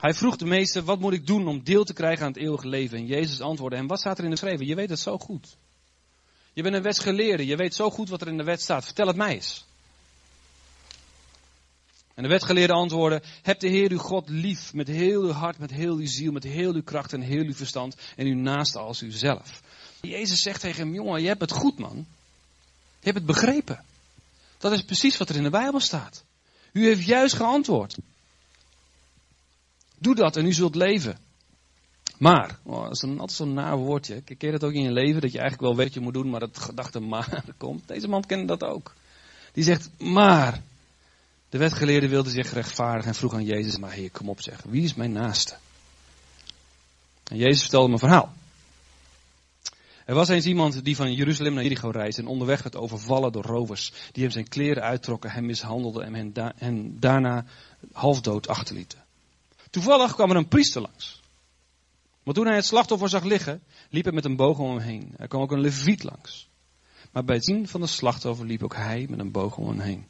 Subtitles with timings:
[0.00, 2.68] Hij vroeg de meester, wat moet ik doen om deel te krijgen aan het eeuwige
[2.68, 2.98] leven?
[2.98, 4.66] En Jezus antwoordde hem, wat staat er in de schreven?
[4.66, 5.56] Je weet het zo goed.
[6.52, 8.84] Je bent een wetsgeleerde, je weet zo goed wat er in de wet staat.
[8.84, 9.64] Vertel het mij eens.
[12.14, 15.70] En de wetgeleerde antwoordde, heb de Heer uw God lief met heel uw hart, met
[15.70, 19.02] heel uw ziel, met heel uw kracht en heel uw verstand en uw naaste als
[19.02, 19.62] uzelf.
[20.00, 22.06] Jezus zegt tegen hem, jongen, je hebt het goed man.
[22.98, 23.84] Je hebt het begrepen.
[24.58, 26.24] Dat is precies wat er in de Bijbel staat.
[26.72, 27.96] U heeft juist geantwoord.
[30.00, 31.18] Doe dat en u zult leven.
[32.18, 34.20] Maar, oh, dat is een, altijd zo'n naar woordje.
[34.20, 35.20] Ken dat ook in je leven?
[35.20, 37.88] Dat je eigenlijk wel weet je moet doen, maar dat gedachte maar komt.
[37.88, 38.94] Deze man kende dat ook.
[39.52, 40.62] Die zegt, maar.
[41.48, 44.82] De wetgeleerde wilde zich rechtvaardigen en vroeg aan Jezus, maar heer, kom op zeg, wie
[44.82, 45.56] is mijn naaste?
[47.24, 48.32] En Jezus vertelde hem een verhaal.
[50.04, 53.44] Er was eens iemand die van Jeruzalem naar Jericho reisde en onderweg werd overvallen door
[53.44, 57.44] rovers, die hem zijn kleren uittrokken, hem mishandelden en hen, da en daarna
[57.92, 58.98] halfdood achterlieten.
[59.70, 61.20] Toevallig kwam er een priester langs.
[62.22, 65.14] Maar toen hij het slachtoffer zag liggen, liep hij met een boog om hem heen.
[65.16, 66.48] Er kwam ook een leviet langs.
[67.12, 69.80] Maar bij het zien van de slachtoffer liep ook hij met een boog om hem
[69.80, 70.06] heen.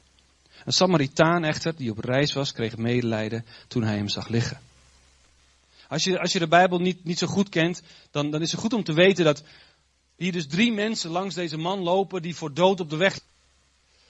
[0.64, 4.60] Een Samaritaan echter, die op reis was, kreeg medelijden toen hij hem zag liggen.
[5.88, 8.60] Als je, als je de Bijbel niet, niet zo goed kent, dan, dan is het
[8.60, 9.42] goed om te weten dat
[10.16, 13.20] hier dus drie mensen langs deze man lopen die voor dood op de weg.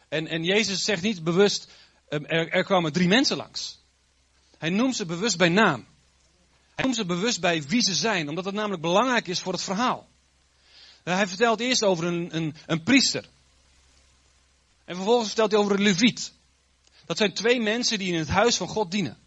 [0.08, 1.70] En, en Jezus zegt niet bewust,
[2.08, 3.80] ehm, er, er kwamen drie mensen langs.
[4.61, 5.86] Hij noemt ze bewust bij naam.
[6.75, 9.62] Hij noemt ze bewust bij wie ze zijn, omdat dat namelijk belangrijk is voor het
[9.62, 10.08] verhaal.
[11.03, 13.28] Hij vertelt eerst over een, een, een priester.
[14.84, 16.33] En vervolgens vertelt hij over een leviet.
[17.06, 19.19] Dat zijn twee mensen die in het huis van God dienen.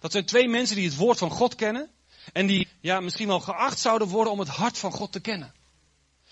[0.00, 1.90] Dat zijn twee mensen die het woord van God kennen.
[2.32, 5.54] En die ja, misschien wel geacht zouden worden om het hart van God te kennen.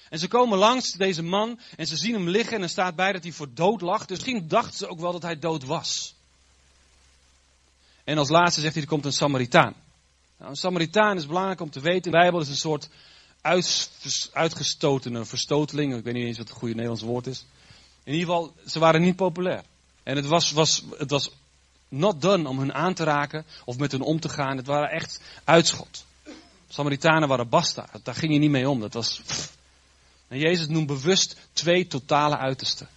[0.08, 3.12] En ze komen langs deze man en ze zien hem liggen en er staat bij
[3.12, 4.06] dat hij voor dood lag.
[4.06, 6.14] Dus misschien dachten ze ook wel dat hij dood was.
[8.05, 9.74] En als laatste zegt hij, er komt een Samaritaan.
[10.38, 12.12] Nou, een Samaritaan is belangrijk om te weten.
[12.12, 12.88] De Bijbel is een soort
[14.33, 15.96] uitgestotene verstoteling.
[15.96, 17.45] Ik weet niet eens wat het goede Nederlands woord is.
[18.05, 19.62] In ieder geval, ze waren niet populair.
[20.02, 21.30] En het was, was, het was
[21.89, 24.56] not done om hun aan te raken of met hun om te gaan.
[24.56, 26.05] Het waren echt uitschot.
[26.68, 27.89] Samaritanen waren basta.
[28.02, 28.80] Daar ging je niet mee om.
[28.80, 29.20] Dat was.
[30.29, 32.89] En Jezus noemt bewust twee totale uitersten.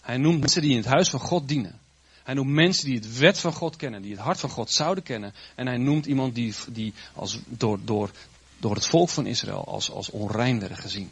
[0.00, 1.80] Hij noemt mensen die in het huis van God dienen.
[2.26, 5.04] Hij noemt mensen die het wet van God kennen, die het hart van God zouden
[5.04, 5.34] kennen.
[5.54, 8.10] En hij noemt iemand die, die als, door, door,
[8.58, 11.10] door het volk van Israël als, als onrein werden gezien.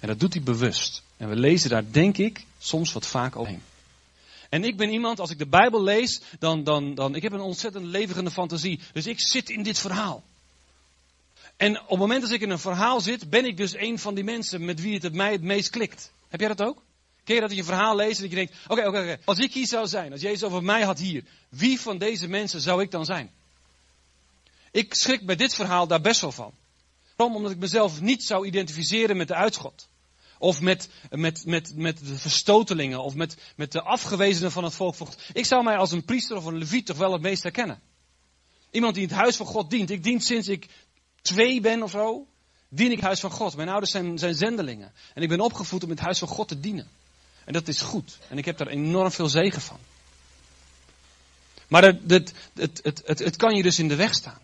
[0.00, 1.02] En dat doet hij bewust.
[1.16, 3.62] En we lezen daar, denk ik, soms wat vaak overheen.
[4.48, 7.40] En ik ben iemand, als ik de Bijbel lees, dan, dan, dan, ik heb een
[7.40, 8.80] ontzettend levende fantasie.
[8.92, 10.22] Dus ik zit in dit verhaal.
[11.56, 14.14] En op het moment dat ik in een verhaal zit, ben ik dus een van
[14.14, 16.12] die mensen met wie het, het mij het meest klikt.
[16.28, 16.82] Heb jij dat ook?
[17.24, 19.52] Je dat je een verhaal leest en dat je denkt, oké, oké, oké, als ik
[19.52, 22.90] hier zou zijn, als Jezus over mij had hier, wie van deze mensen zou ik
[22.90, 23.30] dan zijn?
[24.70, 26.52] Ik schrik bij dit verhaal daar best wel van.
[27.16, 27.36] Waarom?
[27.36, 29.88] Omdat ik mezelf niet zou identificeren met de uitschot.
[30.38, 33.02] Of met, met, met, met de verstotelingen.
[33.02, 35.08] Of met, met de afgewezenen van het volk.
[35.32, 37.80] Ik zou mij als een priester of een leviet toch wel het meest herkennen.
[38.70, 39.90] Iemand die het huis van God dient.
[39.90, 40.68] Ik dien sinds ik
[41.22, 42.26] twee ben of zo.
[42.68, 43.56] Dien ik het huis van God.
[43.56, 44.92] Mijn ouders zijn, zijn zendelingen.
[45.14, 46.88] En ik ben opgevoed om het huis van God te dienen.
[47.50, 48.18] En dat is goed.
[48.28, 49.78] En ik heb daar enorm veel zegen van.
[51.68, 54.38] Maar het, het, het, het, het kan je dus in de weg staan.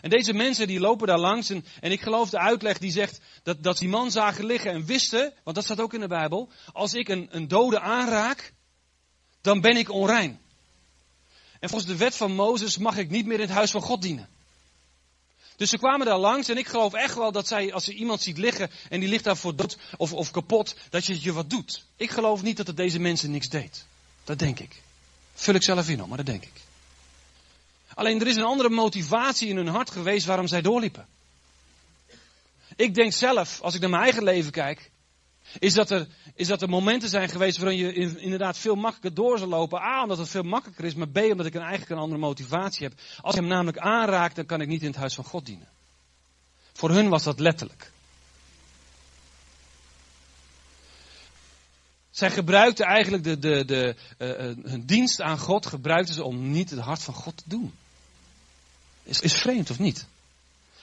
[0.00, 1.50] En deze mensen die lopen daar langs.
[1.50, 5.32] En, ik geloof de uitleg die zegt dat, dat die man zagen liggen en wisten,
[5.44, 6.50] want dat staat ook in de Bijbel.
[6.72, 8.52] Als ik een, een dode aanraak,
[9.40, 10.40] dan ben ik onrein.
[11.60, 14.02] En volgens de wet van Mozes mag ik niet meer in het huis van God
[14.02, 14.28] dienen.
[15.56, 18.22] Dus ze kwamen daar langs en ik geloof echt wel dat zij, als je iemand
[18.22, 21.50] ziet liggen en die ligt daar voor dood of, of kapot, dat je je wat
[21.50, 21.84] doet.
[21.96, 23.84] Ik geloof niet dat het deze mensen niks deed.
[24.24, 24.82] Dat denk ik.
[25.34, 26.64] Vul ik zelf in, maar dat denk ik.
[27.94, 31.06] Alleen er is een andere motivatie in hun hart geweest waarom zij doorliepen.
[32.76, 34.90] Ik denk zelf, als ik naar mijn eigen leven kijk,
[35.58, 39.38] is dat er, is dat er momenten zijn geweest waarin je inderdaad veel makkelijker door
[39.38, 39.80] zal lopen.
[39.80, 42.86] A, omdat het veel makkelijker is, maar B, omdat ik een eigenlijk een andere motivatie
[42.86, 42.98] heb.
[43.20, 45.68] Als ik hem namelijk aanraak, dan kan ik niet in het huis van God dienen.
[46.72, 47.90] Voor hun was dat letterlijk.
[52.10, 56.70] Zij gebruikten eigenlijk de, de, de, uh, hun dienst aan God, gebruikten ze om niet
[56.70, 57.72] het hart van God te doen.
[59.02, 60.06] Is, is vreemd of niet?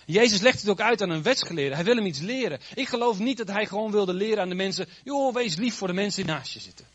[0.06, 1.76] Jezus legt het ook uit aan een wetsgeleerde.
[1.76, 2.60] Hij wil hem iets leren.
[2.74, 4.88] Ik geloof niet dat hij gewoon wilde leren aan de mensen.
[5.04, 6.86] joh, wees lief voor de mensen die naast je zitten.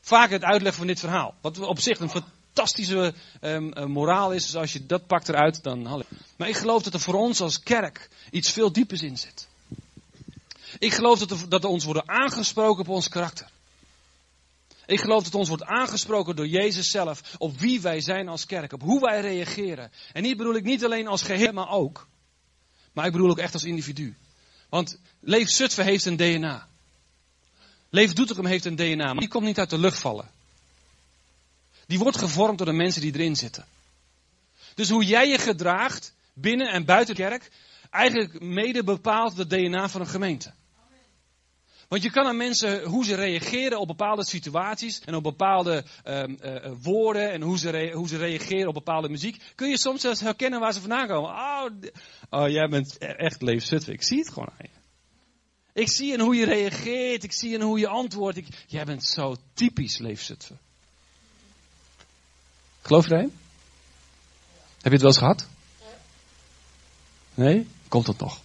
[0.00, 1.34] Vaak het uitleggen van dit verhaal.
[1.40, 4.44] Wat op zich een fantastische um, moraal is.
[4.44, 6.04] Dus als je dat pakt eruit, dan
[6.36, 9.48] Maar ik geloof dat er voor ons als kerk iets veel diepers in zit.
[10.78, 13.50] Ik geloof dat er, dat er ons worden aangesproken op ons karakter.
[14.88, 18.72] Ik geloof dat ons wordt aangesproken door Jezus zelf op wie wij zijn als kerk,
[18.72, 19.92] op hoe wij reageren.
[20.12, 22.06] En hier bedoel ik niet alleen als geheel, maar ook.
[22.92, 24.16] Maar ik bedoel ook echt als individu.
[24.68, 26.68] Want Leef Zutphen heeft een DNA.
[27.90, 30.30] Leef Doetinchem heeft een DNA, maar die komt niet uit de lucht vallen.
[31.86, 33.66] Die wordt gevormd door de mensen die erin zitten.
[34.74, 37.50] Dus hoe jij je gedraagt, binnen en buiten de kerk,
[37.90, 40.52] eigenlijk mede bepaalt het DNA van een gemeente.
[41.88, 46.22] Want je kan aan mensen, hoe ze reageren op bepaalde situaties en op bepaalde uh,
[46.26, 50.20] uh, woorden en hoe ze, hoe ze reageren op bepaalde muziek, kun je soms zelfs
[50.20, 51.30] herkennen waar ze vandaan komen.
[51.30, 51.70] Oh,
[52.30, 53.92] oh jij bent e-, echt leefzutwe.
[53.92, 54.78] Ik zie het gewoon aan je.
[55.80, 58.36] Ik zie in hoe je reageert, ik zie in hoe je antwoordt.
[58.36, 60.54] Ik, jij bent zo typisch leefzutwe.
[62.82, 63.32] Geloof je erin?
[64.76, 65.48] Heb je het wel eens gehad?
[67.34, 67.68] Nee?
[67.88, 68.40] Komt het nog?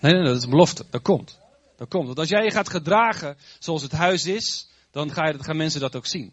[0.00, 0.84] Nee, nee, dat is een belofte.
[0.90, 1.38] Dat komt.
[1.76, 2.06] Dat komt.
[2.06, 6.06] Want als jij je gaat gedragen zoals het huis is, dan gaan mensen dat ook
[6.06, 6.32] zien.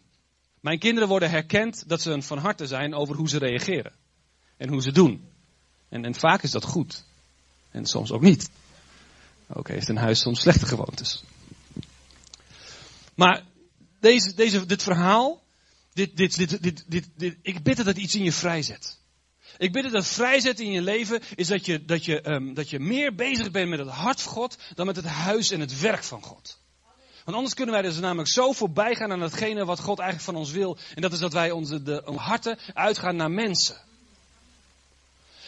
[0.60, 3.92] Mijn kinderen worden herkend dat ze een van harte zijn over hoe ze reageren.
[4.56, 5.28] En hoe ze doen.
[5.88, 7.04] En, en vaak is dat goed.
[7.70, 8.50] En soms ook niet.
[9.46, 11.22] Ook heeft een huis soms slechte gewoontes.
[13.14, 13.42] Maar
[14.00, 15.42] deze, deze, dit verhaal,
[15.92, 16.84] dit, dit, dit, dit,
[17.16, 18.98] dit, ik bid dat het iets in je vrijzet.
[19.58, 22.80] Ik bid dat vrijzetten in je leven is dat je, dat, je, um, dat je
[22.80, 26.04] meer bezig bent met het hart van God dan met het huis en het werk
[26.04, 26.58] van God.
[27.24, 30.40] Want anders kunnen wij dus namelijk zo voorbij gaan aan datgene wat God eigenlijk van
[30.40, 30.78] ons wil.
[30.94, 33.76] En dat is dat wij onze de, harten uitgaan naar mensen.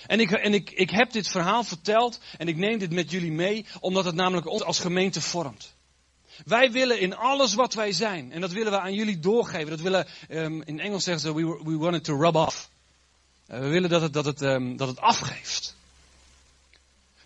[0.07, 3.33] En, ik, en ik, ik heb dit verhaal verteld en ik neem dit met jullie
[3.33, 5.75] mee, omdat het namelijk ons als gemeente vormt.
[6.45, 9.71] Wij willen in alles wat wij zijn, en dat willen we aan jullie doorgeven.
[9.71, 12.71] Dat willen, um, in Engels zeggen ze, we, we want it to rub off.
[13.51, 15.77] Uh, we willen dat het, dat, het, um, dat het afgeeft.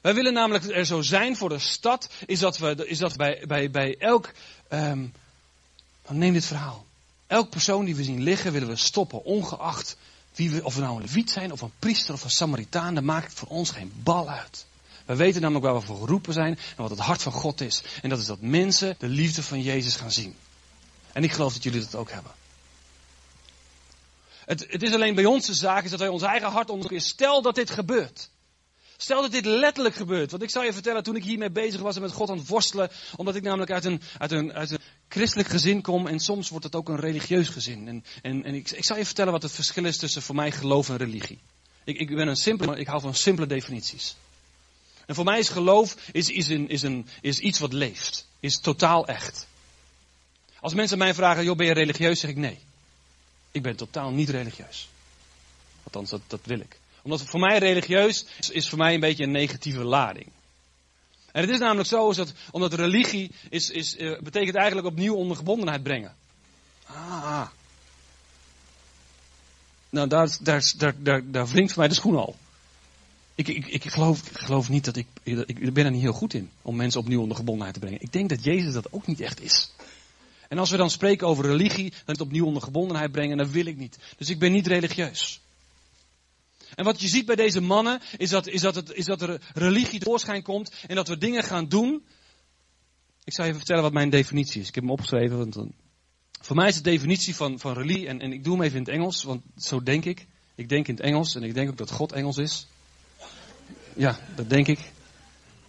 [0.01, 3.45] Wij willen namelijk er zo zijn voor de stad, is dat we is dat bij,
[3.47, 4.33] bij, bij elk,
[4.71, 5.13] um,
[6.09, 6.87] neem dit verhaal.
[7.27, 9.97] Elk persoon die we zien liggen willen we stoppen, ongeacht
[10.35, 13.05] wie we, of we nou een leviet zijn, of een priester of een Samaritaan, dat
[13.05, 14.67] maakt voor ons geen bal uit.
[15.07, 17.83] We weten namelijk waar we voor geroepen zijn en wat het hart van God is.
[18.03, 20.37] En dat is dat mensen de liefde van Jezus gaan zien.
[21.13, 22.33] En ik geloof dat jullie dat ook hebben.
[24.51, 27.09] Het, het is alleen bij ons de zaak is dat wij ons eigen hart onderzoeken.
[27.09, 28.31] Stel dat dit gebeurt.
[28.97, 30.31] Stel dat dit letterlijk gebeurt.
[30.31, 32.49] Want ik zal je vertellen, toen ik hiermee bezig was en met God aan het
[32.49, 36.49] worstelen, omdat ik namelijk uit een, uit een, uit een christelijk gezin kom en soms
[36.49, 37.89] wordt het ook een religieus gezin.
[37.89, 40.53] En, en, en ik, ik zal je vertellen wat het verschil is tussen voor mij
[40.53, 41.39] geloof en religie.
[41.85, 44.17] Ik, ik ben een simpele, ik hou van simpele definities.
[45.07, 48.27] En voor mij is geloof is, is, een, is, een, is iets wat leeft.
[48.41, 49.47] Is totaal echt.
[50.61, 52.59] Als mensen mij vragen, joh ben je religieus, zeg ik nee.
[53.51, 54.89] Ik ben totaal niet religieus.
[55.83, 56.79] Althans, dat, dat wil ik.
[57.03, 60.27] Omdat voor mij religieus is, is voor mij een beetje een negatieve lading.
[61.33, 65.15] En het is namelijk zo, is dat, omdat religie is, is, uh, betekent eigenlijk opnieuw
[65.15, 66.15] ondergebondenheid brengen.
[66.87, 67.47] Ah.
[69.91, 72.37] Nou, daar, daar, daar, daar, daar wringt voor mij de schoen al.
[73.35, 76.51] Ik, ik, ik, geloof, geloof niet dat ik, ik ben er niet heel goed in
[76.63, 78.03] om mensen opnieuw onder gebondenheid te brengen.
[78.03, 79.71] Ik denk dat Jezus dat ook niet echt is.
[80.51, 83.67] En als we dan spreken over religie, dan het opnieuw onder gebondenheid brengen, dat wil
[83.67, 83.99] ik niet.
[84.17, 85.41] Dus ik ben niet religieus.
[86.75, 89.41] En wat je ziet bij deze mannen, is dat, is dat, het, is dat er
[89.55, 92.05] religie tevoorschijn komt en dat we dingen gaan doen.
[93.25, 94.69] Ik zal even vertellen wat mijn definitie is.
[94.69, 95.57] Ik heb hem opgeschreven, want
[96.41, 98.85] voor mij is de definitie van, van religie, en, en ik doe hem even in
[98.85, 100.27] het Engels, want zo denk ik.
[100.55, 102.67] Ik denk in het Engels en ik denk ook dat God Engels is.
[103.97, 104.79] Ja, dat denk ik.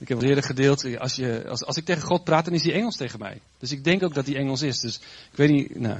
[0.02, 0.98] Ik heb het eerder gedeeld.
[0.98, 3.42] Als, je, als, als ik tegen God praat, dan is hij Engels tegen mij.
[3.58, 4.80] Dus ik denk ook dat hij Engels is.
[4.80, 4.96] Dus
[5.32, 5.80] ik weet niet.
[5.80, 6.00] Nou.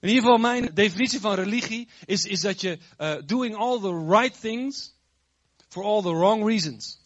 [0.00, 4.06] In ieder geval, mijn definitie van religie is, is dat je uh, doing all the
[4.08, 4.94] right things
[5.68, 6.98] for all the wrong reasons.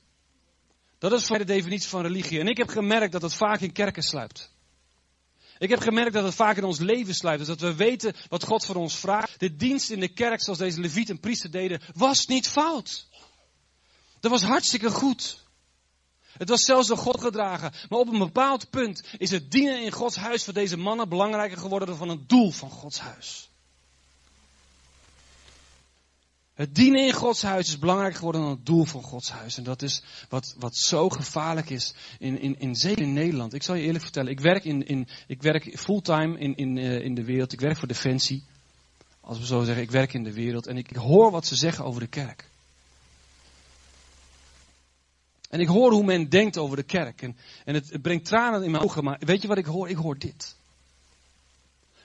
[0.99, 2.40] Dat is voor de definitie van religie.
[2.40, 4.50] En ik heb gemerkt dat het vaak in kerken sluipt.
[5.59, 7.38] Ik heb gemerkt dat het vaak in ons leven sluipt.
[7.38, 9.40] Dus dat we weten wat God voor ons vraagt.
[9.40, 13.09] De dienst in de kerk, zoals deze leviet en priester deden, was niet fout.
[14.20, 15.38] Dat was hartstikke goed.
[16.38, 17.72] Het was zelfs door God gedragen.
[17.88, 21.58] Maar op een bepaald punt is het dienen in Gods huis voor deze mannen belangrijker
[21.58, 23.48] geworden dan van het doel van Gods huis.
[26.54, 29.56] Het dienen in Gods huis is belangrijker geworden dan het doel van Gods huis.
[29.56, 33.54] En dat is wat, wat zo gevaarlijk is, in, in, in, zeker in Nederland.
[33.54, 37.04] Ik zal je eerlijk vertellen, ik werk, in, in, ik werk fulltime in, in, uh,
[37.04, 37.52] in de wereld.
[37.52, 38.44] Ik werk voor Defensie.
[39.20, 40.66] Als we zo zeggen, ik werk in de wereld.
[40.66, 42.50] En ik hoor wat ze zeggen over de kerk.
[45.50, 47.23] En ik hoor hoe men denkt over de kerk.
[47.23, 49.04] En, en het, brengt tranen in mijn ogen.
[49.04, 49.88] Maar weet je wat ik hoor?
[49.88, 50.57] Ik hoor dit.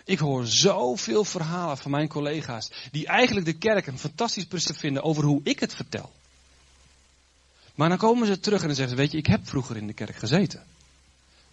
[0.03, 2.71] Ik hoor zoveel verhalen van mijn collega's.
[2.91, 6.11] Die eigenlijk de kerk een fantastisch present vinden over hoe ik het vertel.
[7.75, 9.87] Maar dan komen ze terug en dan zeggen ze: Weet je, ik heb vroeger in
[9.87, 10.63] de kerk gezeten.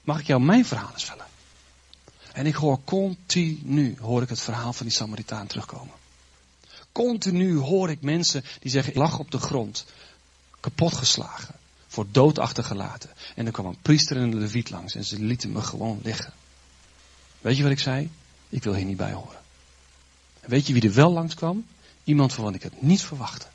[0.02, 1.30] Mag ik jou mijn verhaal eens vertellen?
[2.32, 5.94] En ik hoor continu, hoor ik het verhaal van die Samaritaan terugkomen.
[6.92, 9.86] Continu hoor ik mensen die zeggen, ik lag op de grond,
[10.60, 11.54] kapotgeslagen,
[11.92, 13.10] voor dood achtergelaten.
[13.34, 16.32] En er kwam een priester en een leviet langs en ze lieten me gewoon liggen.
[17.40, 18.10] Weet je wat ik zei?
[18.48, 19.40] Ik wil hier niet bij horen.
[20.40, 21.66] En weet je wie er wel langs kwam?
[22.04, 23.46] Iemand van wat ik het niet verwachtte.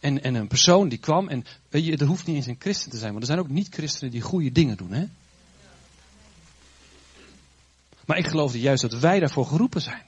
[0.00, 2.90] En, en een persoon die kwam, en weet je, er hoeft niet eens een christen
[2.90, 5.06] te zijn, maar er zijn ook niet-christenen die goede dingen doen, hè?
[8.06, 10.02] Maar ik geloof juist dat wij daarvoor geroepen zijn.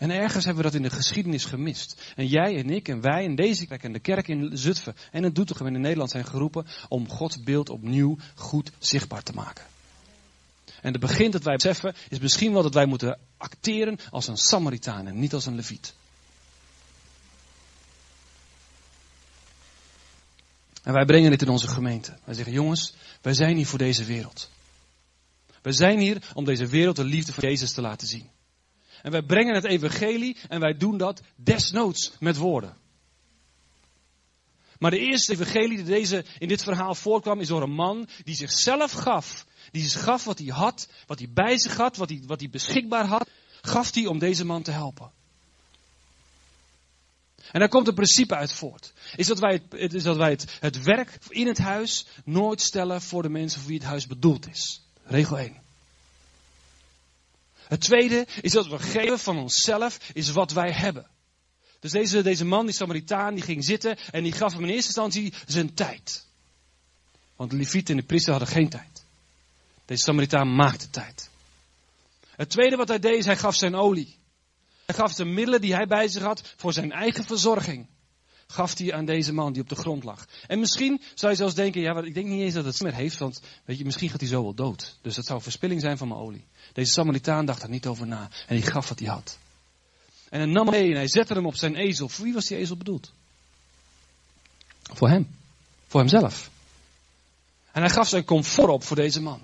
[0.00, 2.12] En ergens hebben we dat in de geschiedenis gemist.
[2.16, 5.24] En jij en ik en wij en deze kerk en de kerk in Zutphen en
[5.24, 9.64] in Doetinchem in Nederland zijn geroepen om Gods beeld opnieuw goed zichtbaar te maken.
[10.80, 14.36] En het begin dat wij beseffen is misschien wel dat wij moeten acteren als een
[14.36, 15.94] Samaritaan en niet als een Leviet.
[20.82, 22.18] En wij brengen dit in onze gemeente.
[22.24, 24.50] Wij zeggen, jongens, wij zijn hier voor deze wereld.
[25.62, 28.28] Wij zijn hier om deze wereld de liefde van Jezus te laten zien.
[29.02, 32.76] En wij brengen het evangelie en wij doen dat desnoods met woorden.
[34.78, 38.34] Maar de eerste evangelie die deze, in dit verhaal voorkwam is door een man die
[38.34, 39.46] zichzelf gaf.
[39.70, 42.50] Die zich gaf wat hij had, wat hij bij zich had, wat hij, wat hij
[42.50, 43.28] beschikbaar had,
[43.60, 45.10] gaf hij om deze man te helpen.
[47.52, 48.92] En daar komt een principe uit voort.
[49.16, 53.02] Is dat wij, het, is dat wij het, het werk in het huis nooit stellen
[53.02, 54.82] voor de mensen voor wie het huis bedoeld is.
[55.04, 55.69] Regel 1.
[57.70, 61.06] Het tweede is dat we geven van onszelf is wat wij hebben.
[61.80, 64.86] Dus deze, deze man, die Samaritaan, die ging zitten en die gaf hem in eerste
[64.86, 66.26] instantie zijn tijd.
[67.36, 69.04] Want de Levieten en de priester hadden geen tijd.
[69.84, 71.30] Deze Samaritaan maakte tijd.
[72.36, 74.18] Het tweede wat hij deed is hij gaf zijn olie.
[74.86, 77.86] Hij gaf de middelen die hij bij zich had voor zijn eigen verzorging.
[78.50, 80.26] Gaf hij aan deze man die op de grond lag.
[80.46, 83.18] En misschien zou je zelfs denken, ja, ik denk niet eens dat het meer heeft,
[83.18, 84.98] want weet je, misschien gaat hij zo wel dood.
[85.02, 86.44] Dus dat zou verspilling zijn van mijn olie.
[86.72, 89.38] Deze Samaritaan dacht er niet over na en hij gaf wat hij had.
[90.28, 92.08] En hij nam hem mee en hij zette hem op zijn ezel.
[92.08, 93.12] Voor wie was die ezel bedoeld?
[94.82, 95.28] Voor hem.
[95.86, 96.50] Voor hemzelf.
[97.72, 99.40] En hij gaf zijn comfort op voor deze man.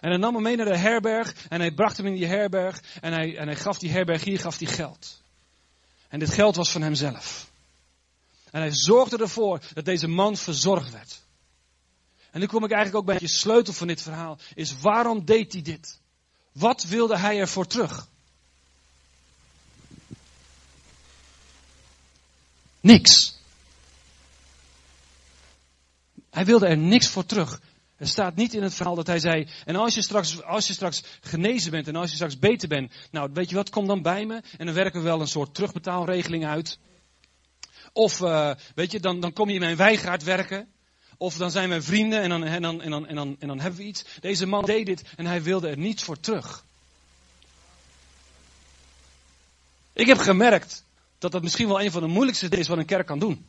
[0.00, 2.82] En hij nam hem mee naar de herberg en hij bracht hem in die herberg
[3.00, 5.22] en hij, en hij gaf die herberg hier gaf hij geld.
[6.14, 7.50] En dit geld was van hemzelf.
[8.50, 11.22] En hij zorgde ervoor dat deze man verzorgd werd.
[12.30, 14.38] En nu kom ik eigenlijk ook bij je sleutel van dit verhaal.
[14.54, 16.00] Is waarom deed hij dit?
[16.52, 18.08] Wat wilde hij ervoor terug?
[22.80, 23.38] Niks.
[26.30, 27.60] Hij wilde er niks voor terug.
[28.04, 30.72] Er staat niet in het verhaal dat hij zei, en als je straks, als je
[30.72, 34.02] straks genezen bent en als je straks beter bent, nou weet je wat, kom dan
[34.02, 36.78] bij me en dan werken we wel een soort terugbetaalregeling uit.
[37.92, 40.68] Of, uh, weet je, dan, dan kom je in mijn wijngaard werken.
[41.16, 43.60] Of dan zijn we vrienden en dan, en, dan, en, dan, en, dan, en dan
[43.60, 44.04] hebben we iets.
[44.20, 46.64] Deze man deed dit en hij wilde er niets voor terug.
[49.92, 50.84] Ik heb gemerkt
[51.18, 53.46] dat dat misschien wel een van de moeilijkste dingen is wat een kerk kan doen.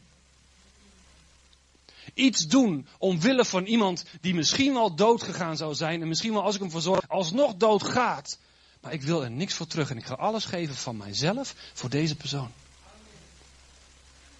[2.15, 6.01] Iets doen omwille van iemand die misschien wel dood gegaan zou zijn.
[6.01, 8.38] En misschien wel als ik hem verzorg, alsnog dood gaat.
[8.81, 11.89] Maar ik wil er niks voor terug en ik ga alles geven van mijzelf voor
[11.89, 12.51] deze persoon.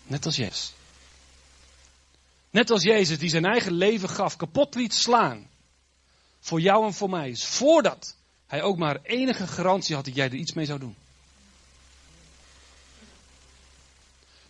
[0.04, 0.74] Net als Jezus.
[2.50, 5.50] Net als Jezus die zijn eigen leven gaf, kapot liet slaan.
[6.40, 7.36] Voor jou en voor mij.
[7.36, 8.16] Voordat
[8.48, 10.96] hij ook maar enige garantie had dat jij er iets mee zou doen.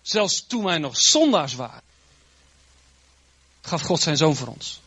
[0.01, 1.81] Zelfs toen wij nog zondaars waren,
[3.65, 4.81] gaf God zijn zoon voor ons.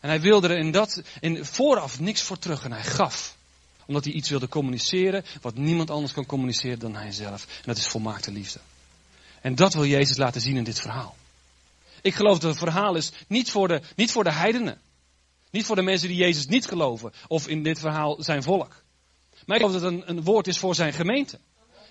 [0.00, 3.36] En hij wilde er in dat, in vooraf niks voor terug en hij gaf.
[3.86, 7.44] Omdat hij iets wilde communiceren wat niemand anders kan communiceren dan hij zelf.
[7.46, 8.60] En dat is volmaakte liefde.
[9.40, 11.16] En dat wil Jezus laten zien in dit verhaal.
[12.02, 14.80] Ik geloof dat het verhaal is niet voor de, niet voor de heidenen.
[15.50, 17.12] Niet voor de mensen die Jezus niet geloven.
[17.28, 18.82] Of in dit verhaal zijn volk.
[19.46, 21.38] Maar ik geloof dat het een, een woord is voor zijn gemeente.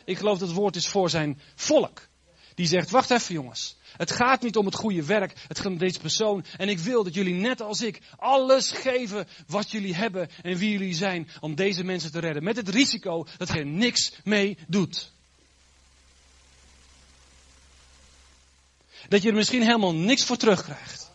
[0.06, 2.08] Ik geloof dat het woord is voor zijn volk.
[2.56, 3.76] Die zegt, wacht even jongens.
[3.98, 5.34] Het gaat niet om het goede werk.
[5.48, 6.46] Het gaat om deze persoon.
[6.58, 10.72] En ik wil dat jullie net als ik alles geven wat jullie hebben en wie
[10.72, 12.44] jullie zijn om deze mensen te redden.
[12.44, 15.12] Met het risico dat je er niks mee doet.
[19.08, 21.12] Dat je er misschien helemaal niks voor terugkrijgt.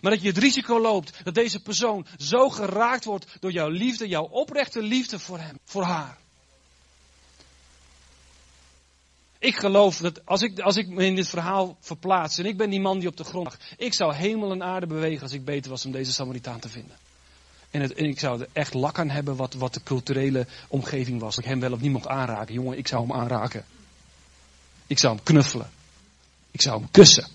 [0.00, 4.08] Maar dat je het risico loopt dat deze persoon zo geraakt wordt door jouw liefde,
[4.08, 6.21] jouw oprechte liefde voor hem, voor haar.
[9.42, 12.70] Ik geloof dat als ik, als ik me in dit verhaal verplaats en ik ben
[12.70, 15.44] die man die op de grond lag, ik zou hemel en aarde bewegen als ik
[15.44, 16.96] beter was om deze Samaritaan te vinden.
[17.70, 21.34] En, ik zou er echt lak aan hebben wat, wat de culturele omgeving was.
[21.34, 22.54] Dat ik hem wel of niet mocht aanraken.
[22.54, 23.64] Jongen, ik zou hem aanraken.
[24.86, 25.70] Ik zou hem knuffelen.
[26.50, 27.26] Ik zou hem kussen.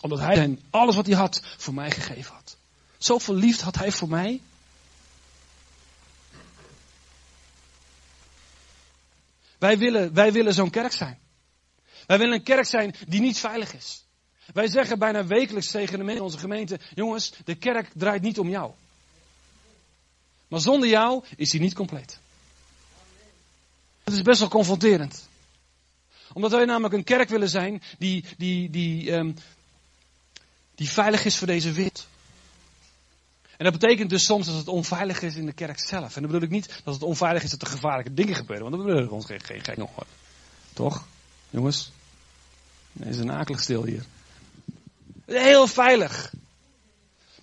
[0.00, 2.56] Omdat hij alles wat hij had voor mij gegeven had.
[2.98, 4.40] Zoveel liefde had hij voor mij.
[9.58, 11.18] Wij willen, wij willen zo'n kerk zijn.
[12.06, 14.04] Wij willen een kerk zijn die niet veilig is.
[14.52, 18.38] Wij zeggen bijna wekelijks tegen de mensen in onze gemeente: jongens, de kerk draait niet
[18.38, 18.72] om jou.
[20.48, 22.18] Maar zonder jou is hij niet compleet.
[24.04, 25.28] Het is best wel confronterend.
[26.32, 29.34] Omdat wij namelijk een kerk willen zijn die, die, die, um,
[30.74, 32.06] die veilig is voor deze wereld.
[33.56, 36.16] En dat betekent dus soms dat het onveilig is in de kerk zelf.
[36.16, 38.70] En dan bedoel ik niet dat het onveilig is dat er gevaarlijke dingen gebeuren.
[38.70, 39.88] Want dan bedoel ik ons geen, geen, geen
[40.72, 41.06] Toch?
[41.50, 41.92] Jongens?
[42.92, 44.04] Nee, is een akelig stil hier.
[45.26, 46.32] Heel veilig.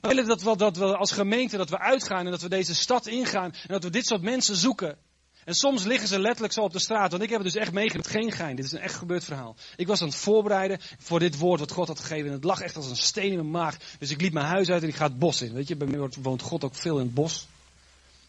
[0.01, 2.75] We willen dat we, dat we als gemeente dat we uitgaan en dat we deze
[2.75, 4.97] stad ingaan en dat we dit soort mensen zoeken.
[5.45, 7.11] En soms liggen ze letterlijk zo op de straat.
[7.11, 8.09] Want ik heb het dus echt meegemaakt.
[8.09, 8.55] Geen gein.
[8.55, 9.55] Dit is een echt gebeurd verhaal.
[9.75, 12.27] Ik was aan het voorbereiden voor dit woord wat God had gegeven.
[12.27, 13.77] En het lag echt als een steen in mijn maag.
[13.99, 15.53] Dus ik liep mijn huis uit en ik ga het bos in.
[15.53, 17.47] Weet je, bij mij woont God ook veel in het bos.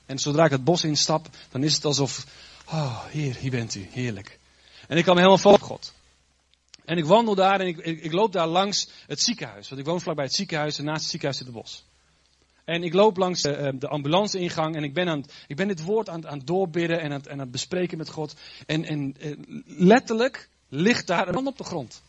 [0.06, 2.26] En zodra ik het bos instap, dan is het alsof,
[2.66, 3.88] oh, hier, hier bent u.
[3.90, 4.38] Heerlijk.
[4.88, 5.92] En ik kwam helemaal vol op God.
[6.84, 9.68] En ik wandel daar en ik, ik, ik, loop daar langs het ziekenhuis.
[9.68, 11.84] Want ik woon vlakbij het ziekenhuis en naast het ziekenhuis zit het bos.
[12.64, 15.82] En ik loop langs de, eh, de ambulanceingang en ik ben, aan, ik ben dit
[15.82, 18.34] woord aan, aan het doorbidden en aan, het bespreken met God.
[18.66, 22.02] En, en, eh, letterlijk ligt daar een man op de grond.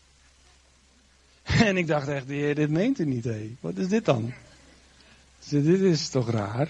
[1.63, 3.55] En ik dacht echt, dit meent u niet, hé.
[3.59, 4.33] Wat is dit dan?
[5.49, 6.69] Dit is toch raar?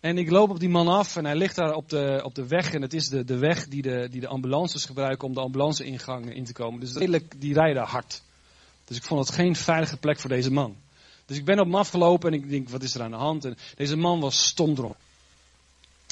[0.00, 2.46] En ik loop op die man af en hij ligt daar op de, op de
[2.46, 2.74] weg.
[2.74, 6.34] En het is de, de weg die de, die de ambulances gebruiken om de ambulanceingang
[6.34, 6.80] in te komen.
[6.80, 8.22] Dus redelijk, die rijden hard.
[8.84, 10.76] Dus ik vond het geen veilige plek voor deze man.
[11.26, 13.44] Dus ik ben op hem afgelopen en ik denk, wat is er aan de hand?
[13.44, 15.00] En deze man was stomdronken.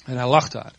[0.05, 0.73] En hij lag daar.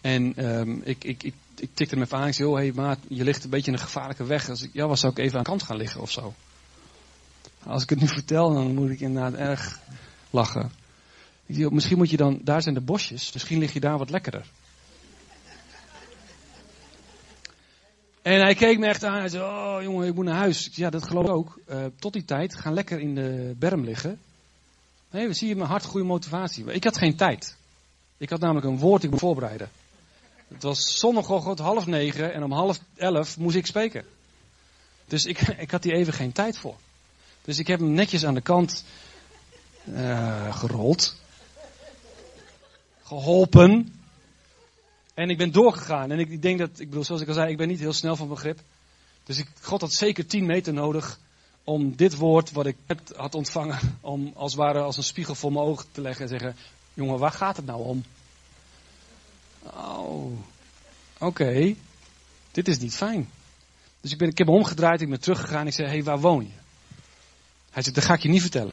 [0.00, 2.26] En um, ik, ik, ik, ik tikte hem even aan.
[2.26, 4.48] Ik zei, oh hey maat, je ligt een beetje in een gevaarlijke weg.
[4.48, 6.34] Als ik, was zou ik even aan de kant gaan liggen of zo.
[7.62, 9.80] Als ik het nu vertel, dan moet ik inderdaad erg
[10.30, 10.72] lachen.
[11.48, 14.46] Zei, misschien moet je dan, daar zijn de bosjes, misschien lig je daar wat lekkerder.
[18.22, 19.18] En hij keek me echt aan.
[19.18, 20.68] Hij zei: Oh jongen, ik moet naar huis.
[20.72, 21.60] ja, dat geloof ik ook.
[21.70, 24.20] Uh, tot die tijd, ga lekker in de berm liggen.
[25.10, 26.72] Nee, we zien mijn hart goede motivatie.
[26.72, 27.56] Ik had geen tijd.
[28.16, 29.70] Ik had namelijk een woord ik moet voorbereiden.
[30.48, 34.04] Het was zondagochtend half negen en om half elf moest ik spreken.
[35.04, 36.76] Dus ik, ik had hier even geen tijd voor.
[37.42, 38.84] Dus ik heb hem netjes aan de kant
[39.84, 41.16] uh, gerold.
[43.02, 43.97] Geholpen.
[45.18, 46.10] En ik ben doorgegaan.
[46.10, 48.16] En ik, denk dat, ik bedoel, zoals ik al zei, ik ben niet heel snel
[48.16, 48.60] van begrip.
[49.24, 51.18] Dus ik, God had zeker 10 meter nodig
[51.64, 52.76] om dit woord wat ik
[53.16, 56.28] had ontvangen, om als het ware als een spiegel voor mijn ogen te leggen en
[56.28, 56.56] zeggen,
[56.94, 58.04] jongen, waar gaat het nou om?
[59.62, 60.32] Oh,
[61.18, 61.74] oké,
[62.50, 63.30] dit is niet fijn.
[64.00, 65.66] Dus ik, ben, ik heb me omgedraaid, ik ben teruggegaan.
[65.66, 66.58] Ik zei, hé, hey, waar woon je?
[67.70, 68.72] Hij zegt, dat ga ik je niet vertellen.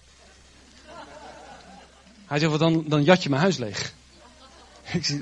[2.25, 3.93] Hij zegt, dan, dan jat je mijn huis leeg.
[4.93, 5.21] Ik zeg,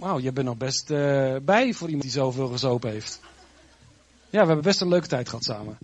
[0.00, 3.20] Wauw, je bent nog best uh, bij voor iemand die zoveel gezopen heeft.
[4.30, 5.78] Ja, we hebben best een leuke tijd gehad samen.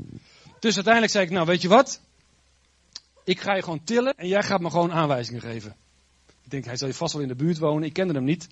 [0.59, 2.01] Dus uiteindelijk zei ik, nou weet je wat?
[3.25, 5.77] Ik ga je gewoon tillen en jij gaat me gewoon aanwijzingen geven.
[6.43, 7.83] Ik denk, hij zal je vast wel in de buurt wonen.
[7.83, 8.49] Ik kende hem niet.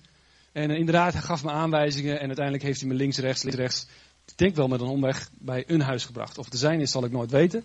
[0.51, 3.59] En uh, inderdaad, hij gaf me aanwijzingen en uiteindelijk heeft hij me links, rechts, links,
[3.59, 3.87] rechts.
[4.25, 6.37] Ik denk wel met een omweg bij een huis gebracht.
[6.37, 7.63] Of het er zijn is, zal ik nooit weten.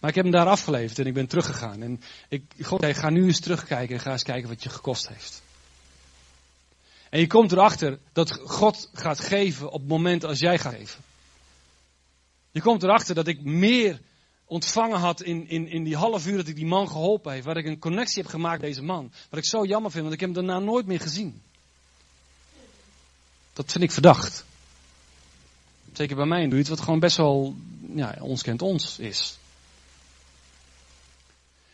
[0.00, 1.82] Maar ik heb hem daar afgeleverd en ik ben teruggegaan.
[1.82, 5.08] En ik, God zei, ga nu eens terugkijken en ga eens kijken wat je gekost
[5.08, 5.42] heeft.
[7.14, 11.00] En je komt erachter dat God gaat geven op het moment als jij gaat geven.
[12.50, 14.00] Je komt erachter dat ik meer
[14.44, 17.44] ontvangen had in, in, in die half uur dat ik die man geholpen heb.
[17.44, 19.12] Waar ik een connectie heb gemaakt met deze man.
[19.30, 21.42] Wat ik zo jammer vind, want ik heb hem daarna nooit meer gezien.
[23.52, 24.44] Dat vind ik verdacht.
[25.92, 27.54] Zeker bij mij het wat gewoon best wel,
[27.94, 29.38] ja, ons kent ons is.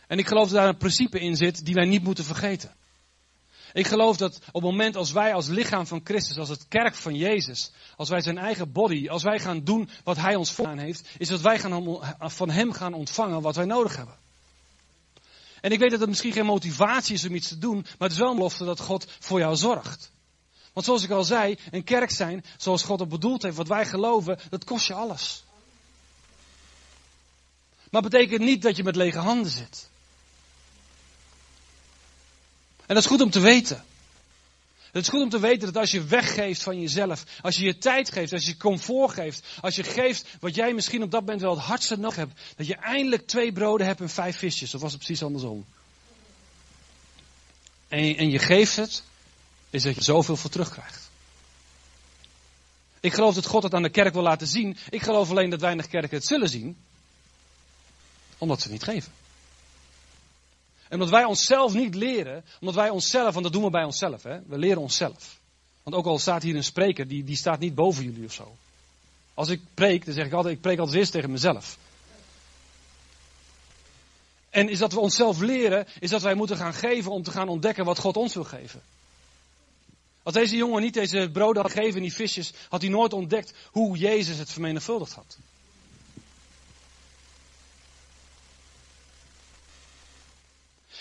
[0.07, 2.75] En ik geloof dat daar een principe in zit die wij niet moeten vergeten.
[3.73, 6.95] Ik geloof dat op het moment als wij als lichaam van Christus, als het kerk
[6.95, 10.77] van Jezus, als wij zijn eigen body, als wij gaan doen wat Hij ons vooraan
[10.77, 14.15] heeft, is dat wij gaan van Hem gaan ontvangen wat wij nodig hebben.
[15.61, 18.11] En ik weet dat het misschien geen motivatie is om iets te doen, maar het
[18.11, 20.11] is wel een belofte dat God voor jou zorgt.
[20.73, 23.85] Want zoals ik al zei, een kerk zijn, zoals God het bedoeld heeft, wat wij
[23.85, 25.43] geloven, dat kost je alles.
[27.91, 29.89] Maar betekent niet dat je met lege handen zit.
[32.80, 33.83] En dat is goed om te weten.
[34.91, 37.77] Het is goed om te weten dat als je weggeeft van jezelf, als je je
[37.77, 41.41] tijd geeft, als je comfort geeft, als je geeft wat jij misschien op dat moment
[41.41, 44.73] wel het hardste nodig hebt, dat je eindelijk twee broden hebt en vijf visjes.
[44.75, 45.65] Of was het precies andersom?
[47.87, 49.03] En, en je geeft het,
[49.69, 51.09] is dat je zoveel voor terugkrijgt.
[52.99, 54.77] Ik geloof dat God het aan de kerk wil laten zien.
[54.89, 56.77] Ik geloof alleen dat weinig kerken het zullen zien.
[58.37, 59.20] Omdat ze het niet geven.
[60.91, 64.23] En omdat wij onszelf niet leren, omdat wij onszelf, want dat doen we bij onszelf,
[64.23, 64.39] hè?
[64.47, 65.39] we leren onszelf.
[65.83, 68.55] Want ook al staat hier een spreker, die, die staat niet boven jullie of zo.
[69.33, 71.77] Als ik preek, dan zeg ik altijd, ik preek altijd eerst tegen mezelf.
[74.49, 77.49] En is dat we onszelf leren, is dat wij moeten gaan geven om te gaan
[77.49, 78.81] ontdekken wat God ons wil geven.
[80.23, 83.53] Als deze jongen niet deze broden had gegeven en die visjes, had hij nooit ontdekt
[83.71, 85.37] hoe Jezus het vermenigvuldigd had.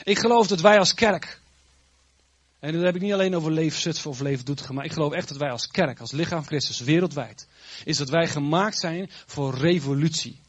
[0.03, 1.41] Ik geloof dat wij als kerk,
[2.61, 5.13] en dat heb ik niet alleen over Leef Zutphen of Leef Doetinchem, maar ik geloof
[5.13, 7.47] echt dat wij als kerk, als lichaam Christus, wereldwijd,
[7.85, 10.41] is dat wij gemaakt zijn voor revolutie.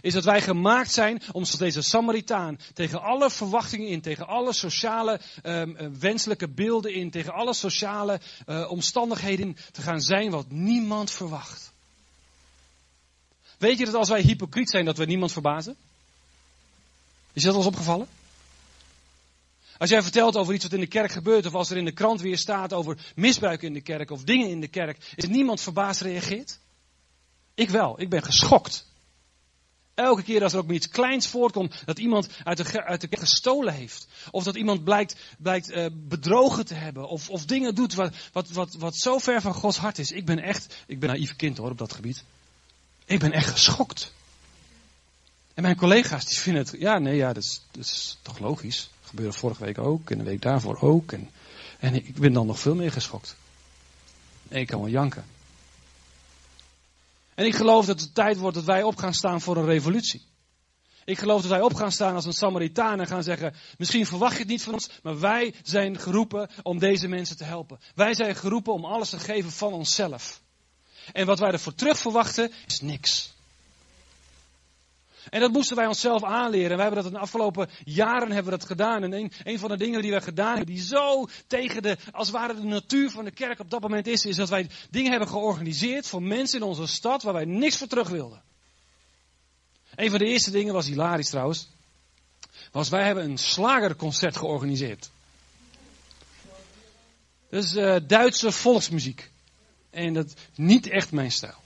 [0.00, 4.52] Is dat wij gemaakt zijn om zoals deze Samaritaan tegen alle verwachtingen in, tegen alle
[4.52, 11.10] sociale um, wenselijke beelden in, tegen alle sociale uh, omstandigheden te gaan zijn wat niemand
[11.10, 11.72] verwacht.
[13.58, 15.76] Weet je dat als wij hypocriet zijn, dat we niemand verbazen?
[17.36, 18.08] Is dat eens opgevallen?
[19.78, 21.92] Als jij vertelt over iets wat in de kerk gebeurt, of als er in de
[21.92, 25.60] krant weer staat over misbruik in de kerk of dingen in de kerk, is niemand
[25.60, 26.58] verbaasd reageert?
[27.54, 28.86] Ik wel, ik ben geschokt.
[29.94, 33.08] Elke keer als er ook maar iets kleins voortkomt, dat iemand uit de, uit de
[33.08, 34.08] kerk gestolen heeft.
[34.30, 37.08] Of dat iemand blijkt, blijkt uh, bedrogen te hebben.
[37.08, 40.10] Of, of dingen doet wat, wat, wat, wat zo ver van Gods hart is.
[40.10, 42.24] Ik ben echt, ik ben naïef kind hoor op dat gebied.
[43.04, 44.14] Ik ben echt geschokt.
[45.56, 48.90] En mijn collega's die vinden het, ja nee, ja, dat is, toch logisch.
[49.02, 51.12] Gebeurde vorige week ook en de week daarvoor ook.
[51.12, 51.30] En,
[51.78, 53.36] en ik ben dan nog veel meer geschokt.
[54.48, 55.24] En ik kan wel janken.
[57.34, 60.22] En ik geloof dat het tijd wordt dat wij op gaan staan voor een revolutie.
[61.04, 64.32] Ik geloof dat wij op gaan staan als een Samaritaan en gaan zeggen, misschien verwacht
[64.32, 67.78] je het niet van ons, maar wij zijn geroepen om deze mensen te helpen.
[67.94, 70.42] Wij zijn geroepen om alles te geven van onszelf.
[71.12, 73.34] En wat wij ervoor terug verwachten is niks.
[75.30, 76.76] En dat moesten wij onszelf aanleren.
[76.76, 79.02] We hebben dat in de afgelopen jaren hebben we dat gedaan.
[79.02, 82.36] En een, van de dingen die we gedaan hebben, die zo tegen de, als het
[82.36, 85.28] ware de natuur van de kerk op dat moment is, is dat wij dingen hebben
[85.28, 88.42] georganiseerd voor mensen in onze stad waar wij niks voor terug wilden.
[89.94, 91.68] Een van de eerste dingen was hilarisch trouwens.
[92.72, 95.10] Was wij hebben een slagerconcert georganiseerd.
[97.50, 99.30] Is uh, Duitse volksmuziek.
[99.90, 101.64] En dat is niet echt mijn stijl.